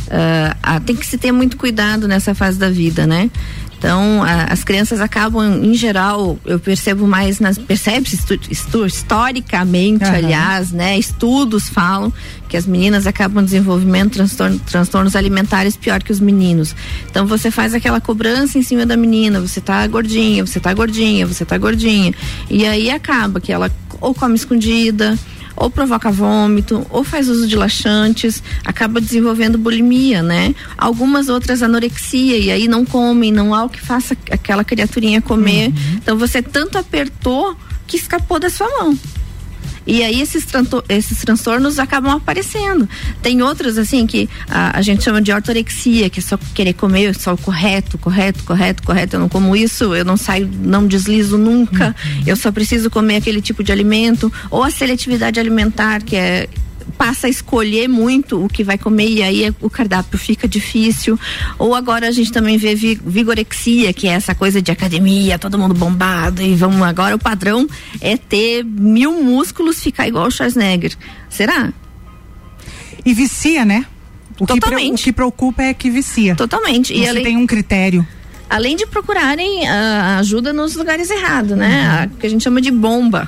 ah, 0.10 0.80
tem 0.80 0.96
que 0.96 1.06
se 1.06 1.18
ter 1.18 1.32
muito 1.32 1.58
cuidado 1.58 2.08
nessa 2.08 2.34
fase 2.36 2.58
da 2.60 2.70
vida, 2.70 3.06
né? 3.08 3.30
Então, 3.78 4.24
a- 4.24 4.46
as 4.46 4.64
crianças 4.64 5.00
acabam, 5.02 5.64
em 5.64 5.74
geral, 5.76 6.40
eu 6.46 6.58
percebo 6.60 7.06
mais 7.06 7.40
nas. 7.40 7.58
Percebe-se 7.58 8.16
estu- 8.16 8.40
estu- 8.50 8.86
historicamente, 8.86 10.04
Aham. 10.06 10.16
aliás, 10.16 10.72
né? 10.72 10.98
Estudos 10.98 11.70
falam 11.70 12.12
que 12.48 12.56
as 12.58 12.66
meninas 12.66 13.06
acabam 13.06 13.44
desenvolvendo 13.44 14.12
transtorno- 14.12 14.60
transtornos 14.60 15.16
alimentares 15.16 15.76
pior 15.76 16.02
que 16.02 16.12
os 16.12 16.20
meninos. 16.20 16.74
Então, 17.12 17.28
você 17.28 17.52
faz 17.52 17.74
aquela 17.74 18.00
cobrança 18.02 18.58
em 18.58 18.64
cima 18.64 18.86
da 18.86 18.96
menina: 18.98 19.40
você 19.40 19.60
tá 19.62 19.86
gordinha, 19.88 20.44
você 20.46 20.60
tá 20.60 20.74
gordinha, 20.74 21.28
você 21.28 21.44
tá 21.46 21.58
gordinha. 21.58 22.14
E 22.50 22.66
aí 22.66 22.90
acaba 22.90 23.40
que 23.40 23.52
ela 23.52 23.70
ou 24.02 24.14
come 24.16 24.36
escondida 24.36 25.18
ou 25.56 25.70
provoca 25.70 26.12
vômito, 26.12 26.86
ou 26.90 27.04
faz 27.04 27.30
uso 27.30 27.48
de 27.48 27.56
laxantes, 27.56 28.44
acaba 28.64 29.00
desenvolvendo 29.00 29.58
bulimia, 29.58 30.22
né? 30.22 30.54
Algumas 30.78 31.30
outras 31.30 31.62
anorexia, 31.62 32.38
e 32.38 32.52
aí 32.52 32.68
não 32.68 32.86
comem, 32.86 33.32
não 33.32 33.54
há 33.54 33.64
o 33.64 33.70
que 33.70 33.82
faça 33.82 34.18
aquela 34.32 34.64
criaturinha 34.64 35.22
comer. 35.22 35.72
Então 35.96 36.18
você 36.18 36.42
tanto 36.42 36.78
apertou 36.78 37.56
que 37.88 37.98
escapou 37.98 38.40
da 38.40 38.50
sua 38.50 38.68
mão. 38.80 38.98
E 39.86 40.04
aí 40.04 40.22
esses, 40.22 40.46
esses 40.90 41.20
transtornos 41.20 41.80
acabam 41.80 42.16
aparecendo. 42.16 42.88
Tem 43.22 43.42
outros, 43.42 43.78
assim, 43.78 44.08
que 44.08 44.30
a, 44.50 44.78
a 44.78 44.82
gente 44.82 45.04
chama 45.04 45.22
de 45.22 45.32
ortorexia, 45.32 46.10
que 46.10 46.20
é 46.20 46.24
só 46.24 46.38
querer 46.54 46.74
comer 46.74 47.16
só 47.16 47.34
o 47.34 47.38
correto, 47.38 47.98
correto, 47.98 48.44
correto, 48.44 48.84
correto. 48.84 49.16
Eu 49.16 49.20
não 49.20 49.30
como 49.30 49.56
isso, 49.56 49.94
eu 49.96 50.06
não 50.06 50.18
saio, 50.18 50.50
não 50.62 50.88
deslizo 50.88 51.38
nunca. 51.38 51.96
Eu 52.26 52.36
só 52.36 52.52
preciso 52.52 52.90
comer 52.90 53.18
aquele 53.18 53.42
tipo 53.42 53.64
de 53.64 53.72
alimento. 53.72 54.32
Ou 54.50 54.64
a 54.64 54.72
seletividade 54.72 55.40
alimentar, 55.40 56.02
que 56.02 56.16
é 56.16 56.48
passa 56.98 57.28
a 57.28 57.30
escolher 57.30 57.88
muito 57.88 58.44
o 58.44 58.48
que 58.48 58.64
vai 58.64 58.78
comer 58.78 59.08
e 59.10 59.22
aí 59.24 59.54
o 59.62 59.70
cardápio 59.70 60.18
fica 60.18 60.48
difícil. 60.48 61.20
Ou 61.60 61.76
agora 61.76 62.08
a 62.08 62.12
gente 62.12 62.32
também 62.32 62.58
vê 62.58 62.74
vi- 62.76 63.00
vigorexia, 63.06 63.92
que 63.94 64.08
é 64.08 64.12
essa 64.12 64.34
coisa 64.34 64.62
de 64.62 64.72
academia, 64.72 65.38
todo 65.38 65.58
mundo 65.60 65.74
bombado 65.74 66.42
e 66.42 66.56
vamos 66.56 66.82
agora 66.82 67.16
o 67.16 67.20
padrão 67.20 67.68
é 68.02 68.18
ter 68.18 68.64
mil 68.64 69.22
músculos, 69.24 69.80
ficar 69.82 70.08
igual 70.08 70.28
o 70.28 70.32
Schwarzenegger. 70.32 70.94
Será? 71.30 71.72
E 73.06 73.14
vicia, 73.14 73.64
né? 73.66 73.86
O 74.40 74.46
que, 74.46 74.60
Totalmente. 74.60 75.02
o 75.02 75.04
que 75.04 75.14
preocupa 75.14 75.64
é 75.64 75.74
que 75.74 75.90
vicia. 75.90 76.36
Totalmente. 76.36 76.94
Você 76.94 77.00
E 77.04 77.08
além- 77.08 77.24
tem 77.24 77.38
um 77.38 77.48
critério. 77.48 78.06
Além 78.50 78.76
de 78.76 78.86
procurarem 78.86 79.68
a 79.68 80.18
ajuda 80.20 80.54
nos 80.54 80.76
lugares 80.76 81.10
errados, 81.10 81.58
né? 81.58 81.88
A, 81.88 82.20
que 82.20 82.28
a 82.28 82.30
gente 82.30 82.44
chama 82.44 82.62
de 82.62 82.70
bomba. 82.72 83.28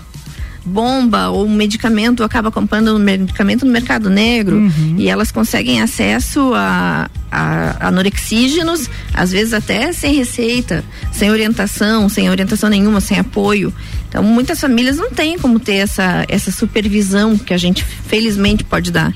Bomba 0.68 1.30
ou 1.30 1.48
medicamento, 1.48 2.24
acaba 2.24 2.52
comprando 2.52 2.96
um 2.96 3.00
medicamento 3.00 3.66
no 3.66 3.72
mercado 3.72 4.10
negro 4.10 4.72
e 4.98 5.08
elas 5.10 5.32
conseguem 5.32 5.82
acesso 5.82 6.54
a, 6.54 7.10
a 7.32 7.88
anorexígenos, 7.88 8.90
às 9.14 9.32
vezes 9.32 9.54
até 9.54 9.92
sem 9.94 10.14
receita, 10.14 10.84
sem 11.12 11.32
orientação, 11.32 12.10
sem 12.10 12.30
orientação 12.30 12.70
nenhuma, 12.70 13.00
sem 13.00 13.18
apoio. 13.18 13.74
Então, 14.10 14.24
muitas 14.24 14.60
famílias 14.60 14.98
não 14.98 15.10
têm 15.10 15.38
como 15.38 15.60
ter 15.60 15.76
essa, 15.76 16.26
essa 16.28 16.52
supervisão 16.52 17.38
que 17.38 17.54
a 17.54 17.58
gente 17.58 17.84
felizmente 17.84 18.64
pode 18.64 18.92
dar. 18.92 19.14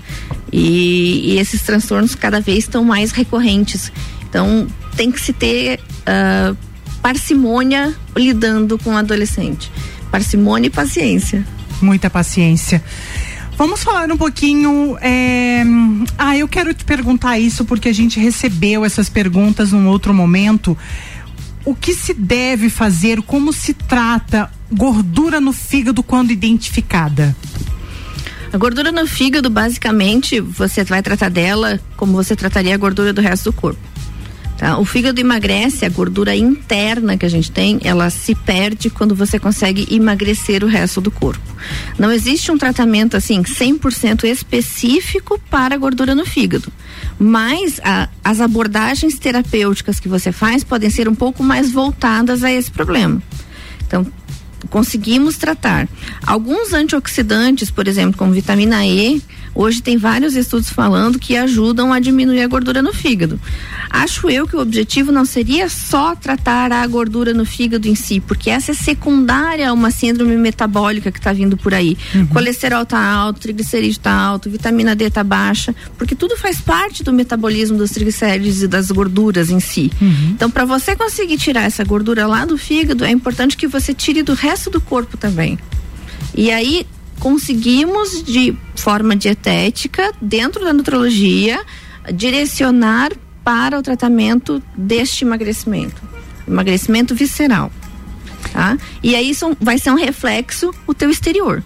E, 0.52 1.34
e 1.34 1.40
esses 1.40 1.62
transtornos 1.62 2.16
cada 2.16 2.42
vez 2.42 2.60
estão 2.60 2.84
mais 2.84 3.12
recorrentes. 3.12 3.92
Então, 4.30 4.68
tem 4.96 5.12
que 5.12 5.22
se 5.22 5.32
ter 5.32 5.80
ah, 6.06 6.54
parcimônia 7.02 7.96
lidando 8.16 8.78
com 8.78 8.92
o 8.92 8.98
adolescente. 8.98 9.72
Parcimônia 10.12 10.68
e 10.68 10.70
paciência. 10.70 11.46
Muita 11.82 12.10
paciência. 12.10 12.84
Vamos 13.58 13.84
falar 13.84 14.12
um 14.12 14.18
pouquinho. 14.18 14.98
é, 15.02 15.64
Ah, 16.18 16.38
eu 16.38 16.48
quero 16.48 16.74
te 16.74 16.84
perguntar 16.84 17.40
isso 17.40 17.64
porque 17.64 17.90
a 17.90 17.94
gente 17.94 18.20
recebeu 18.20 18.84
essas 18.84 19.10
perguntas 19.10 19.72
num 19.72 19.88
outro 19.88 20.14
momento. 20.14 20.78
O 21.64 21.76
que 21.76 21.94
se 21.94 22.14
deve 22.14 22.70
fazer? 22.70 23.22
Como 23.22 23.54
se 23.54 23.74
trata 23.74 24.50
gordura 24.72 25.40
no 25.40 25.54
fígado 25.54 26.02
quando 26.02 26.32
identificada? 26.32 27.36
A 28.52 28.58
gordura 28.58 28.92
no 28.92 29.08
fígado, 29.08 29.50
basicamente, 29.50 30.40
você 30.42 30.84
vai 30.84 31.02
tratar 31.02 31.30
dela 31.30 31.80
como 31.96 32.14
você 32.14 32.36
trataria 32.36 32.74
a 32.76 32.78
gordura 32.78 33.14
do 33.14 33.22
resto 33.22 33.52
do 33.52 33.54
corpo. 33.54 33.80
Tá? 34.62 34.78
O 34.78 34.86
fígado 34.86 35.20
emagrece, 35.20 35.84
a 35.86 35.90
gordura 35.90 36.36
interna 36.36 37.18
que 37.18 37.26
a 37.26 37.30
gente 37.30 37.52
tem, 37.52 37.80
ela 37.84 38.12
se 38.12 38.36
perde 38.36 38.92
quando 38.92 39.16
você 39.16 39.40
consegue 39.40 39.88
emagrecer 39.90 40.64
o 40.64 40.68
resto 40.68 41.02
do 41.02 41.10
corpo. 41.10 41.42
Não 41.98 42.12
existe 42.12 42.52
um 42.52 42.58
tratamento 42.60 43.18
assim 43.18 43.42
100% 43.42 44.24
específico 44.26 45.42
para 45.50 45.74
a 45.74 45.78
gordura 45.80 46.14
no 46.14 46.26
fígado. 46.28 46.72
Mas 47.18 47.82
a- 47.84 48.08
as 48.24 48.40
abordagens 48.40 49.18
terapêuticas 49.18 50.00
que 50.00 50.08
você 50.08 50.32
faz 50.32 50.64
podem 50.64 50.92
ser 50.92 51.10
um 51.10 51.16
pouco 51.16 51.44
mais 51.44 51.72
voltadas 51.72 52.44
a 52.44 52.52
esse 52.52 52.70
problema. 52.70 53.20
Então, 53.88 54.06
conseguimos 54.70 55.38
tratar. 55.38 55.88
Alguns 56.26 56.74
antioxidantes, 56.74 57.72
por 57.72 57.88
exemplo, 57.88 58.18
como 58.18 58.32
vitamina 58.32 58.86
E, 58.86 59.22
hoje 59.54 59.82
tem 59.82 59.98
vários 59.98 60.36
estudos 60.36 60.70
falando 60.70 61.20
que 61.20 61.36
ajudam 61.36 61.92
a 61.92 62.00
diminuir 62.00 62.42
a 62.42 62.48
gordura 62.48 62.82
no 62.82 62.94
fígado. 62.94 63.40
Acho 63.90 64.30
eu 64.30 64.48
que 64.48 64.56
o 64.56 64.62
objetivo 64.62 65.12
não 65.12 65.26
seria 65.26 65.68
só 65.68 66.16
tratar 66.16 66.72
a 66.72 66.86
gordura 66.88 67.34
no 67.34 67.46
fígado 67.46 67.88
em 67.88 67.96
si, 67.96 68.22
porque 68.22 68.50
essa 68.50 68.72
é 68.72 68.74
secundária 68.74 69.70
a 69.70 69.74
uma 69.74 69.92
síndrome 69.92 70.38
metabólica 70.38 71.12
que 71.12 71.20
está 71.20 71.34
vindo 71.34 71.58
por 71.58 71.74
aí. 71.74 71.98
Colesterol 72.32 72.86
tá 72.86 73.00
alto, 73.04 73.42
triglicerídeo 73.42 74.00
tá 74.00 74.14
alto, 74.14 74.50
vitamina 74.50 74.96
D 74.96 75.10
tá 75.10 75.24
baixa, 75.24 75.76
porque 75.98 76.16
tudo 76.16 76.38
faz 76.38 76.62
parte 76.62 77.04
do 77.04 77.12
metabolismo 77.12 77.78
dos 77.78 77.92
triglicéridos 77.92 78.64
e 78.64 78.68
das 78.68 78.90
gorduras 78.92 79.50
em 79.50 79.60
si. 79.60 79.92
Então, 80.30 80.50
para 80.50 80.64
você 80.64 80.96
conseguir 80.96 81.38
tirar 81.38 81.64
essa 81.64 81.84
gordura 81.84 82.26
lá 82.28 82.46
do 82.46 82.58
fígado, 82.58 83.04
é 83.04 83.12
importante 83.12 83.58
que 83.58 83.68
você 83.68 83.94
tire 83.94 84.24
do 84.24 84.34
resto 84.34 84.51
do 84.70 84.82
corpo 84.82 85.18
também. 85.18 85.58
E 86.36 86.52
aí 86.52 86.88
conseguimos 87.20 88.24
de 88.24 88.56
forma 88.76 89.16
dietética, 89.16 90.12
dentro 90.22 90.64
da 90.64 90.74
nutrologia, 90.74 91.64
direcionar 92.14 93.12
para 93.44 93.78
o 93.78 93.82
tratamento 93.82 94.62
deste 94.76 95.24
emagrecimento, 95.24 96.02
emagrecimento 96.48 97.14
visceral, 97.14 97.72
tá? 98.52 98.78
E 99.04 99.16
aí 99.16 99.34
são, 99.36 99.56
vai 99.60 99.78
ser 99.78 99.92
um 99.92 99.96
reflexo 99.96 100.74
o 100.88 100.94
teu 100.94 101.10
exterior. 101.10 101.64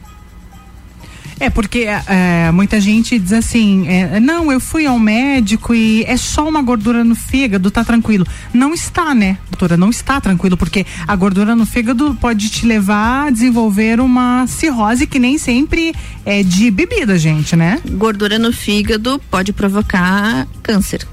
É, 1.39 1.49
porque 1.49 1.87
é, 2.07 2.51
muita 2.51 2.79
gente 2.79 3.19
diz 3.19 3.33
assim: 3.33 3.87
é, 3.87 4.19
não, 4.19 4.51
eu 4.51 4.59
fui 4.59 4.85
ao 4.85 4.97
médico 4.97 5.73
e 5.73 6.03
é 6.03 6.17
só 6.17 6.47
uma 6.47 6.61
gordura 6.61 7.03
no 7.03 7.15
fígado, 7.15 7.69
tá 7.69 7.83
tranquilo. 7.83 8.25
Não 8.53 8.73
está, 8.73 9.13
né, 9.13 9.37
doutora? 9.49 9.75
Não 9.77 9.89
está 9.89 10.19
tranquilo, 10.21 10.55
porque 10.55 10.85
a 11.07 11.15
gordura 11.15 11.55
no 11.55 11.65
fígado 11.65 12.15
pode 12.19 12.49
te 12.49 12.65
levar 12.65 13.27
a 13.27 13.29
desenvolver 13.29 13.99
uma 13.99 14.47
cirrose 14.47 15.07
que 15.07 15.19
nem 15.19 15.37
sempre 15.37 15.93
é 16.25 16.41
de 16.41 16.71
bebida, 16.71 17.17
gente, 17.17 17.55
né? 17.55 17.81
Gordura 17.91 18.39
no 18.39 18.53
fígado 18.53 19.21
pode 19.29 19.51
provocar 19.51 20.47
câncer. 20.63 21.05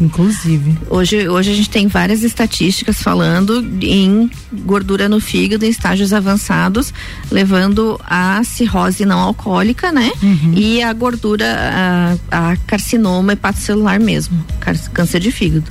Inclusive. 0.00 0.78
Hoje, 0.88 1.28
hoje 1.28 1.50
a 1.50 1.54
gente 1.54 1.70
tem 1.70 1.88
várias 1.88 2.22
estatísticas 2.22 3.02
falando 3.02 3.66
em 3.82 4.30
gordura 4.64 5.08
no 5.08 5.20
fígado 5.20 5.64
em 5.64 5.68
estágios 5.68 6.12
avançados, 6.12 6.92
levando 7.30 8.00
a 8.04 8.42
cirrose 8.44 9.04
não 9.04 9.18
alcoólica, 9.18 9.90
né? 9.90 10.12
E 10.54 10.82
a 10.82 10.92
gordura, 10.92 12.16
a, 12.30 12.50
a 12.52 12.56
carcinoma 12.58 13.32
hepatocelular 13.32 14.00
mesmo, 14.00 14.44
câncer 14.92 15.20
de 15.20 15.30
fígado. 15.30 15.70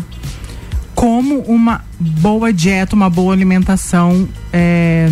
Como 0.93 1.39
uma 1.41 1.85
boa 1.99 2.51
dieta, 2.51 2.95
uma 2.95 3.09
boa 3.09 3.33
alimentação 3.33 4.27
é, 4.51 5.09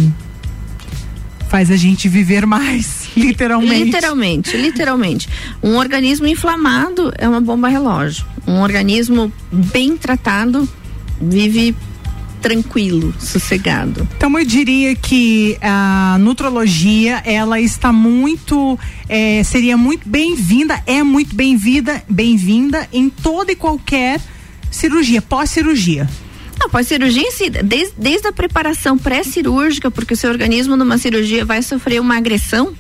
faz 1.56 1.72
a 1.72 1.78
gente 1.78 2.10
viver 2.10 2.46
mais, 2.46 3.08
literalmente. 3.16 3.86
Literalmente, 3.86 4.58
literalmente. 4.58 5.30
Um 5.64 5.78
organismo 5.78 6.28
inflamado 6.28 7.14
é 7.18 7.30
uma 7.30 7.40
bomba 7.40 7.70
relógio. 7.70 8.26
Um 8.46 8.60
organismo 8.60 9.32
bem 9.50 9.96
tratado 9.96 10.68
vive 11.22 11.74
tranquilo, 12.42 13.16
sossegado. 13.18 14.06
Então 14.18 14.38
eu 14.38 14.44
diria 14.44 14.98
que 14.98 15.58
a 15.62 16.18
nutrologia 16.20 17.22
ela 17.24 17.58
está 17.62 17.94
muito 17.94 18.78
eh, 19.08 19.42
seria 19.46 19.78
muito 19.78 20.10
bem-vinda, 20.10 20.84
é 20.86 21.02
muito 21.04 21.34
bem-vinda, 21.34 22.04
bem-vinda 22.10 22.86
em 22.92 23.10
toda 23.10 23.54
e 23.54 23.56
qualquer 23.56 24.20
cirurgia, 24.70 25.22
pós-cirurgia. 25.22 26.06
Não, 26.66 26.70
pós-cirurgia 26.72 27.22
em 27.22 27.32
si, 27.32 27.48
desde, 27.52 27.94
desde 27.96 28.28
a 28.28 28.32
preparação 28.32 28.98
pré-cirúrgica, 28.98 29.92
porque 29.92 30.16
o 30.16 30.18
seu 30.18 30.32
organismo 30.32 30.76
numa 30.76 30.98
cirurgia 30.98 31.46
vai 31.46 31.62
sofrer 31.62 32.02
uma 32.02 32.18
agressão, 32.18 32.74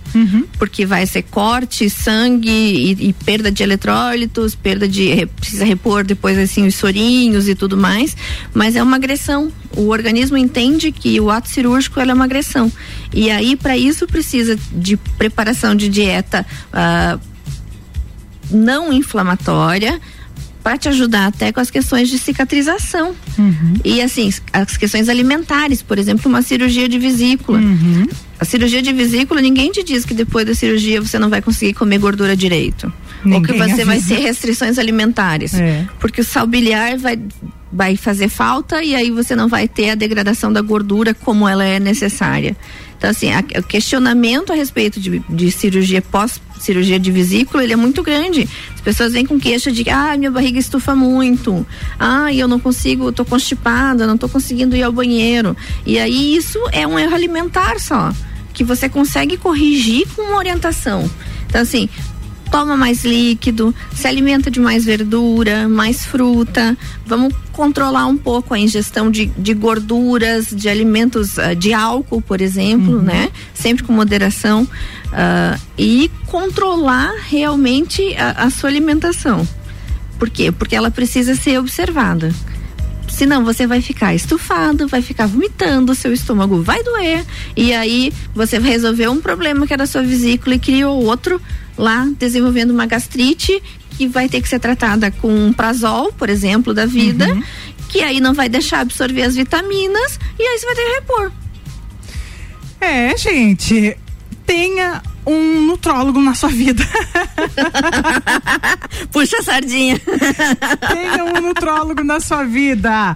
porque 0.57 0.87
vai 0.87 1.05
ser 1.05 1.21
corte, 1.21 1.87
sangue 1.87 2.49
e, 2.49 3.09
e 3.09 3.13
perda 3.13 3.51
de 3.51 3.61
eletrólitos, 3.61 4.55
perda 4.55 4.87
de. 4.87 5.13
re- 5.13 5.25
precisa 5.27 5.63
repor 5.65 6.03
depois 6.03 6.35
assim 6.39 6.65
os 6.65 6.73
sorinhos 6.73 7.47
e 7.47 7.53
tudo 7.53 7.77
mais, 7.77 8.17
mas 8.55 8.75
é 8.75 8.81
uma 8.81 8.95
agressão. 8.95 9.51
O 9.77 9.89
organismo 9.89 10.35
entende 10.35 10.91
que 10.91 11.19
o 11.21 11.29
ato 11.29 11.47
cirúrgico 11.49 11.99
é 11.99 12.11
uma 12.11 12.23
agressão. 12.23 12.71
E 13.13 13.29
aí, 13.29 13.55
para 13.55 13.77
isso, 13.77 14.07
precisa 14.07 14.57
de 14.71 14.97
preparação 14.97 15.75
de 15.75 15.87
dieta. 15.89 16.43
ah, 16.73 17.19
não 18.51 18.93
inflamatória 18.93 19.99
para 20.65 20.79
te 20.79 20.89
ajudar 20.89 21.27
até 21.27 21.51
com 21.51 21.59
as 21.59 21.69
questões 21.69 22.09
de 22.09 22.17
cicatrização. 22.17 23.13
E 23.83 24.01
assim, 24.01 24.33
as 24.51 24.75
questões 24.77 25.07
alimentares, 25.09 25.83
por 25.83 25.99
exemplo, 25.99 26.27
uma 26.27 26.41
cirurgia 26.41 26.89
de 26.89 26.97
vesícula. 26.97 27.59
A 28.39 28.45
cirurgia 28.45 28.81
de 28.81 28.91
vesícula, 28.91 29.41
ninguém 29.41 29.71
te 29.71 29.83
diz 29.83 30.03
que 30.05 30.15
depois 30.15 30.43
da 30.43 30.55
cirurgia 30.55 30.99
você 30.99 31.19
não 31.19 31.29
vai 31.29 31.39
conseguir 31.39 31.73
comer 31.75 31.99
gordura 31.99 32.35
direito. 32.35 32.91
ou 33.23 33.41
que 33.43 33.51
Ninguém 33.51 33.75
você 33.75 33.85
vai 33.85 33.97
avisa. 33.97 34.15
ter 34.15 34.21
restrições 34.21 34.79
alimentares. 34.79 35.53
É. 35.53 35.85
Porque 35.99 36.21
o 36.21 36.23
sal 36.23 36.47
biliar 36.47 36.97
vai, 36.97 37.19
vai 37.75 37.97
fazer 37.97 38.29
falta 38.29 38.81
e 38.81 38.95
aí 38.95 39.11
você 39.11 39.35
não 39.35 39.49
vai 39.49 39.67
ter 39.67 39.89
a 39.89 39.95
degradação 39.95 40.51
da 40.51 40.61
gordura 40.61 41.13
como 41.13 41.47
ela 41.47 41.65
é 41.65 41.77
necessária. 41.79 42.55
Então, 42.97 43.09
assim, 43.09 43.31
a- 43.33 43.43
o 43.59 43.63
questionamento 43.63 44.53
a 44.53 44.55
respeito 44.55 44.97
de, 44.99 45.19
de 45.29 45.51
cirurgia 45.51 46.01
pós-cirurgia 46.01 46.97
de 46.97 47.11
vesícula, 47.11 47.61
ele 47.63 47.73
é 47.73 47.75
muito 47.75 48.01
grande. 48.01 48.47
As 48.73 48.79
pessoas 48.79 49.11
vêm 49.11 49.25
com 49.25 49.37
queixa 49.37 49.69
de, 49.71 49.89
ah, 49.89 50.15
minha 50.17 50.31
barriga 50.31 50.57
estufa 50.57 50.95
muito. 50.95 51.67
Ah, 51.99 52.33
eu 52.33 52.47
não 52.47 52.59
consigo, 52.59 53.11
tô 53.11 53.25
constipada, 53.25 54.07
não 54.07 54.17
tô 54.17 54.29
conseguindo 54.29 54.73
ir 54.75 54.81
ao 54.83 54.93
banheiro. 54.93 55.55
E 55.85 55.99
aí 55.99 56.35
isso 56.37 56.57
é 56.71 56.87
um 56.87 56.97
erro 56.97 57.13
alimentar 57.13 57.77
só, 57.79 58.13
que 58.53 58.63
você 58.63 58.87
consegue 58.87 59.35
corrigir 59.35 60.07
com 60.15 60.21
uma 60.21 60.37
orientação. 60.37 61.11
Então, 61.47 61.61
assim, 61.61 61.89
toma 62.49 62.77
mais 62.77 63.03
líquido, 63.03 63.75
se 63.93 64.07
alimenta 64.07 64.49
de 64.49 64.61
mais 64.61 64.85
verdura, 64.85 65.67
mais 65.67 66.05
fruta. 66.05 66.77
Vamos 67.05 67.33
controlar 67.55 68.05
um 68.05 68.17
pouco 68.17 68.53
a 68.53 68.59
ingestão 68.59 69.09
de, 69.09 69.27
de 69.27 69.53
gorduras, 69.53 70.47
de 70.51 70.67
alimentos, 70.67 71.37
uh, 71.37 71.55
de 71.55 71.73
álcool, 71.73 72.21
por 72.21 72.41
exemplo, 72.41 72.97
uhum. 72.97 73.01
né? 73.01 73.31
Sempre 73.53 73.85
com 73.85 73.93
moderação 73.93 74.63
uh, 74.63 75.61
e 75.77 76.11
controlar 76.27 77.13
realmente 77.29 78.13
a, 78.17 78.43
a 78.43 78.49
sua 78.49 78.69
alimentação. 78.69 79.47
Por 80.19 80.29
quê? 80.29 80.51
Porque 80.51 80.75
ela 80.75 80.91
precisa 80.91 81.33
ser 81.33 81.57
observada. 81.57 82.33
Senão 83.07 83.45
você 83.45 83.65
vai 83.65 83.81
ficar 83.81 84.13
estufado, 84.13 84.87
vai 84.89 85.01
ficar 85.01 85.25
vomitando, 85.25 85.95
seu 85.95 86.11
estômago 86.11 86.61
vai 86.61 86.83
doer. 86.83 87.23
E 87.55 87.73
aí 87.73 88.11
você 88.33 88.59
resolveu 88.59 89.11
um 89.11 89.21
problema 89.21 89.65
que 89.65 89.71
era 89.71 89.83
a 89.83 89.87
sua 89.87 90.03
vesícula 90.03 90.55
e 90.55 90.59
criou 90.59 91.05
outro 91.05 91.41
lá, 91.77 92.05
desenvolvendo 92.19 92.71
uma 92.71 92.85
gastrite 92.85 93.61
que 93.97 94.07
vai 94.07 94.27
ter 94.29 94.41
que 94.41 94.49
ser 94.49 94.59
tratada 94.59 95.11
com 95.11 95.47
um 95.47 95.53
prazol, 95.53 96.11
por 96.13 96.29
exemplo, 96.29 96.73
da 96.73 96.85
vida, 96.85 97.27
uhum. 97.27 97.43
que 97.89 98.01
aí 98.01 98.19
não 98.19 98.33
vai 98.33 98.49
deixar 98.49 98.81
absorver 98.81 99.23
as 99.23 99.35
vitaminas 99.35 100.19
e 100.37 100.43
aí 100.43 100.59
você 100.59 100.65
vai 100.65 100.75
ter 100.75 100.83
que 100.83 100.93
repor. 100.95 101.31
É, 102.81 103.17
gente, 103.17 103.97
tenha 104.45 105.01
um 105.25 105.61
nutrólogo 105.61 106.21
na 106.21 106.35
sua 106.35 106.49
vida. 106.49 106.83
Puxa 109.11 109.37
a 109.39 109.43
sardinha. 109.43 109.99
tenha 109.99 111.25
um 111.25 111.41
nutrólogo 111.41 112.03
na 112.03 112.19
sua 112.19 112.43
vida. 112.43 113.15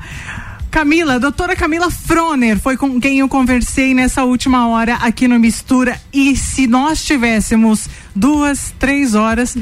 Camila, 0.72 1.20
doutora 1.20 1.56
Camila 1.56 1.90
Froner 1.90 2.60
foi 2.60 2.78
com 2.78 3.00
quem 3.00 3.20
eu 3.20 3.28
conversei 3.28 3.96
nessa 3.96 4.24
última 4.24 4.68
hora 4.68 4.96
aqui 4.96 5.28
no 5.28 5.40
Mistura. 5.40 6.00
E 6.14 6.36
se 6.36 6.68
nós 6.68 7.04
tivéssemos 7.04 7.88
duas, 8.16 8.74
três 8.78 9.16
horas, 9.16 9.56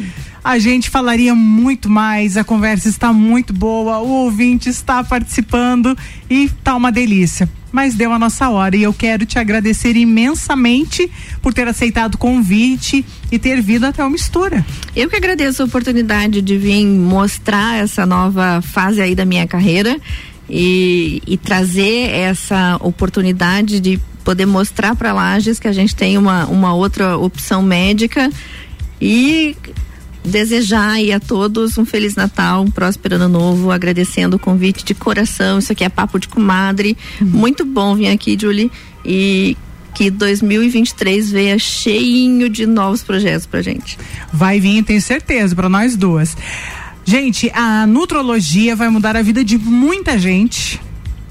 a 0.48 0.60
gente 0.60 0.90
falaria 0.90 1.36
muito 1.36 1.90
mais. 1.90 2.38
A 2.38 2.44
conversa 2.44 2.88
está 2.88 3.12
muito 3.12 3.54
boa, 3.54 4.00
o 4.00 4.08
ouvinte 4.08 4.70
está 4.70 5.04
participando 5.04 5.94
e 6.30 6.50
tá 6.64 6.74
uma 6.74 6.90
delícia. 6.90 7.50
Mas 7.70 7.96
deu 7.96 8.14
a 8.14 8.18
nossa 8.18 8.48
hora 8.48 8.78
e 8.78 8.82
eu 8.82 8.94
quero 8.94 9.26
te 9.26 9.38
agradecer 9.38 9.98
imensamente 9.98 11.12
por 11.42 11.54
ter 11.54 11.68
aceitado 11.68 12.16
o 12.16 12.18
convite 12.18 13.06
e 13.30 13.38
ter 13.38 13.62
vindo 13.62 13.84
até 13.84 14.02
o 14.06 14.10
Mistura. 14.10 14.66
Eu 14.96 15.10
que 15.10 15.18
agradeço 15.18 15.64
a 15.64 15.66
oportunidade 15.66 16.42
de 16.42 16.58
vir 16.58 16.86
mostrar 16.86 17.84
essa 17.84 18.06
nova 18.06 18.62
fase 18.62 19.02
aí 19.02 19.14
da 19.14 19.26
minha 19.26 19.46
carreira 19.46 20.00
e, 20.50 21.22
e 21.28 21.36
trazer 21.36 22.10
essa 22.10 22.78
oportunidade 22.80 23.82
de 23.82 24.00
poder 24.24 24.46
mostrar 24.46 24.96
para 24.96 25.12
Lages 25.12 25.60
que 25.60 25.68
a 25.68 25.74
gente 25.74 25.94
tem 25.94 26.18
uma, 26.18 26.46
uma 26.46 26.74
outra 26.74 27.18
opção 27.18 27.62
médica 27.62 28.30
e 29.02 29.54
desejar 30.28 30.92
aí 30.92 31.12
a 31.12 31.20
todos 31.20 31.78
um 31.78 31.86
feliz 31.86 32.16
Natal, 32.16 32.64
um 32.64 32.70
próspero 32.70 33.16
ano 33.16 33.28
novo, 33.28 33.72
agradecendo 33.72 34.36
o 34.36 34.40
convite 34.40 34.84
de 34.84 34.94
coração. 34.94 35.60
Isso 35.60 35.72
aqui 35.72 35.84
é 35.84 35.90
papo 35.90 36.20
de 36.20 36.28
comadre. 36.28 36.98
Muito 37.20 37.66
bom 37.66 37.96
vir 37.96 38.10
aqui, 38.10 38.38
Julie, 38.40 38.72
e 39.04 39.58
que 39.96 40.12
2023 40.12 41.32
venha 41.32 41.58
cheinho 41.58 42.50
de 42.50 42.68
novos 42.68 43.02
projetos 43.02 43.48
pra 43.48 43.62
gente. 43.62 43.98
Vai 44.32 44.60
vir, 44.60 44.84
tenho 44.84 45.02
certeza, 45.02 45.56
para 45.56 45.68
nós 45.68 45.96
duas. 45.96 46.38
Gente, 47.04 47.50
a 47.52 47.88
nutrologia 47.88 48.76
vai 48.76 48.90
mudar 48.90 49.16
a 49.16 49.22
vida 49.22 49.44
de 49.44 49.58
muita 49.58 50.20
gente. 50.20 50.80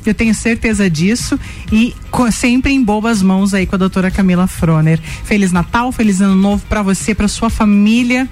Eu 0.05 0.15
tenho 0.15 0.35
certeza 0.35 0.89
disso 0.89 1.39
e 1.71 1.95
sempre 2.33 2.73
em 2.73 2.83
boas 2.83 3.23
mãos 3.23 3.53
aí 3.53 3.67
com 3.67 3.75
a 3.75 3.79
doutora 3.79 4.11
Camila 4.11 4.47
Froner. 4.47 5.01
Feliz 5.25 5.53
Natal, 5.53 5.93
feliz 5.93 6.21
ano 6.21 6.35
novo 6.35 6.65
para 6.69 6.81
você, 6.83 7.15
para 7.15 7.29
sua 7.29 7.51
família 7.51 8.29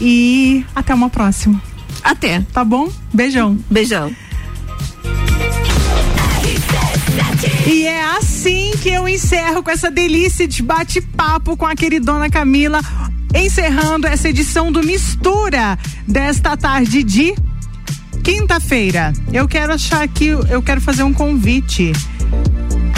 e 0.00 0.64
até 0.74 0.94
uma 0.94 1.08
próxima. 1.08 1.60
Até. 2.02 2.40
Tá 2.52 2.64
bom? 2.64 2.90
Beijão. 3.12 3.58
Beijão. 3.70 4.14
E 7.66 7.86
é 7.86 8.02
assim 8.16 8.72
que 8.82 8.88
eu 8.88 9.08
encerro 9.08 9.62
com 9.62 9.70
essa 9.70 9.90
delícia 9.90 10.48
de 10.48 10.62
bate-papo 10.62 11.56
com 11.56 11.66
a 11.66 11.74
queridona 11.74 12.30
Camila 12.30 12.80
encerrando 13.34 14.06
essa 14.06 14.28
edição 14.28 14.72
do 14.72 14.82
Mistura 14.82 15.78
desta 16.06 16.56
tarde 16.56 17.02
de 17.02 17.34
quinta-feira. 18.24 19.12
Eu 19.32 19.46
quero 19.46 19.72
achar 19.72 20.02
aqui, 20.02 20.28
eu 20.28 20.62
quero 20.62 20.80
fazer 20.80 21.02
um 21.02 21.12
convite 21.12 21.92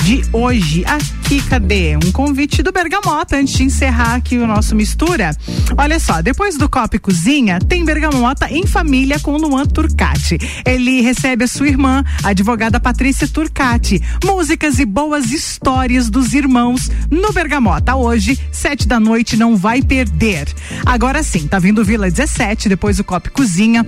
de 0.04 0.22
hoje. 0.32 0.84
Aqui, 1.30 1.40
cadê? 1.42 1.96
Um 1.96 2.10
convite 2.10 2.60
do 2.60 2.72
Bergamota 2.72 3.36
antes 3.36 3.54
de 3.54 3.62
encerrar 3.62 4.16
aqui 4.16 4.36
o 4.36 4.48
nosso 4.48 4.74
mistura. 4.74 5.30
Olha 5.78 6.00
só, 6.00 6.20
depois 6.20 6.58
do 6.58 6.68
Copa 6.68 6.96
e 6.96 6.98
Cozinha, 6.98 7.60
tem 7.60 7.84
Bergamota 7.84 8.50
em 8.50 8.66
família 8.66 9.20
com 9.20 9.36
Luan 9.36 9.64
Turcati. 9.64 10.38
Ele 10.66 11.00
recebe 11.02 11.44
a 11.44 11.46
sua 11.46 11.68
irmã, 11.68 12.02
a 12.24 12.30
advogada 12.30 12.80
Patrícia 12.80 13.28
Turcati. 13.28 14.02
Músicas 14.24 14.80
e 14.80 14.84
boas 14.84 15.30
histórias 15.30 16.10
dos 16.10 16.34
irmãos 16.34 16.90
no 17.08 17.32
Bergamota. 17.32 17.94
Hoje, 17.94 18.36
sete 18.50 18.88
da 18.88 18.98
noite, 18.98 19.36
não 19.36 19.56
vai 19.56 19.82
perder. 19.82 20.48
Agora 20.84 21.22
sim, 21.22 21.46
tá 21.46 21.60
vindo 21.60 21.84
Vila 21.84 22.10
17, 22.10 22.68
depois 22.68 22.98
o 22.98 23.04
Copa 23.04 23.28
e 23.28 23.30
Cozinha. 23.30 23.86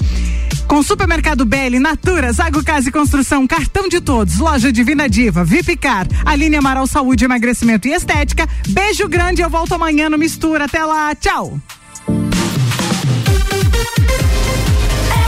Com 0.73 0.83
Supermercado 0.83 1.45
Belli, 1.45 1.79
Natura, 1.79 2.33
Zago 2.33 2.64
Casa 2.64 2.89
e 2.89 2.93
Construção, 2.93 3.47
Cartão 3.47 3.91
de 3.91 4.01
Todos, 4.01 4.39
Loja 4.39 4.73
Divina 4.73 5.07
Diva, 5.07 5.45
Vipcar, 5.45 6.07
Aline 6.25 6.57
Amaral 6.57 6.87
Saúde, 6.87 7.27
Emagrecimento 7.27 7.87
e 7.87 7.93
Estética. 7.93 8.49
Beijo 8.68 9.07
grande, 9.07 9.43
eu 9.43 9.51
volto 9.51 9.75
amanhã 9.75 10.09
no 10.09 10.16
Mistura. 10.16 10.64
Até 10.64 10.83
lá, 10.83 11.14
tchau. 11.14 11.61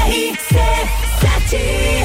RC7 0.09 2.04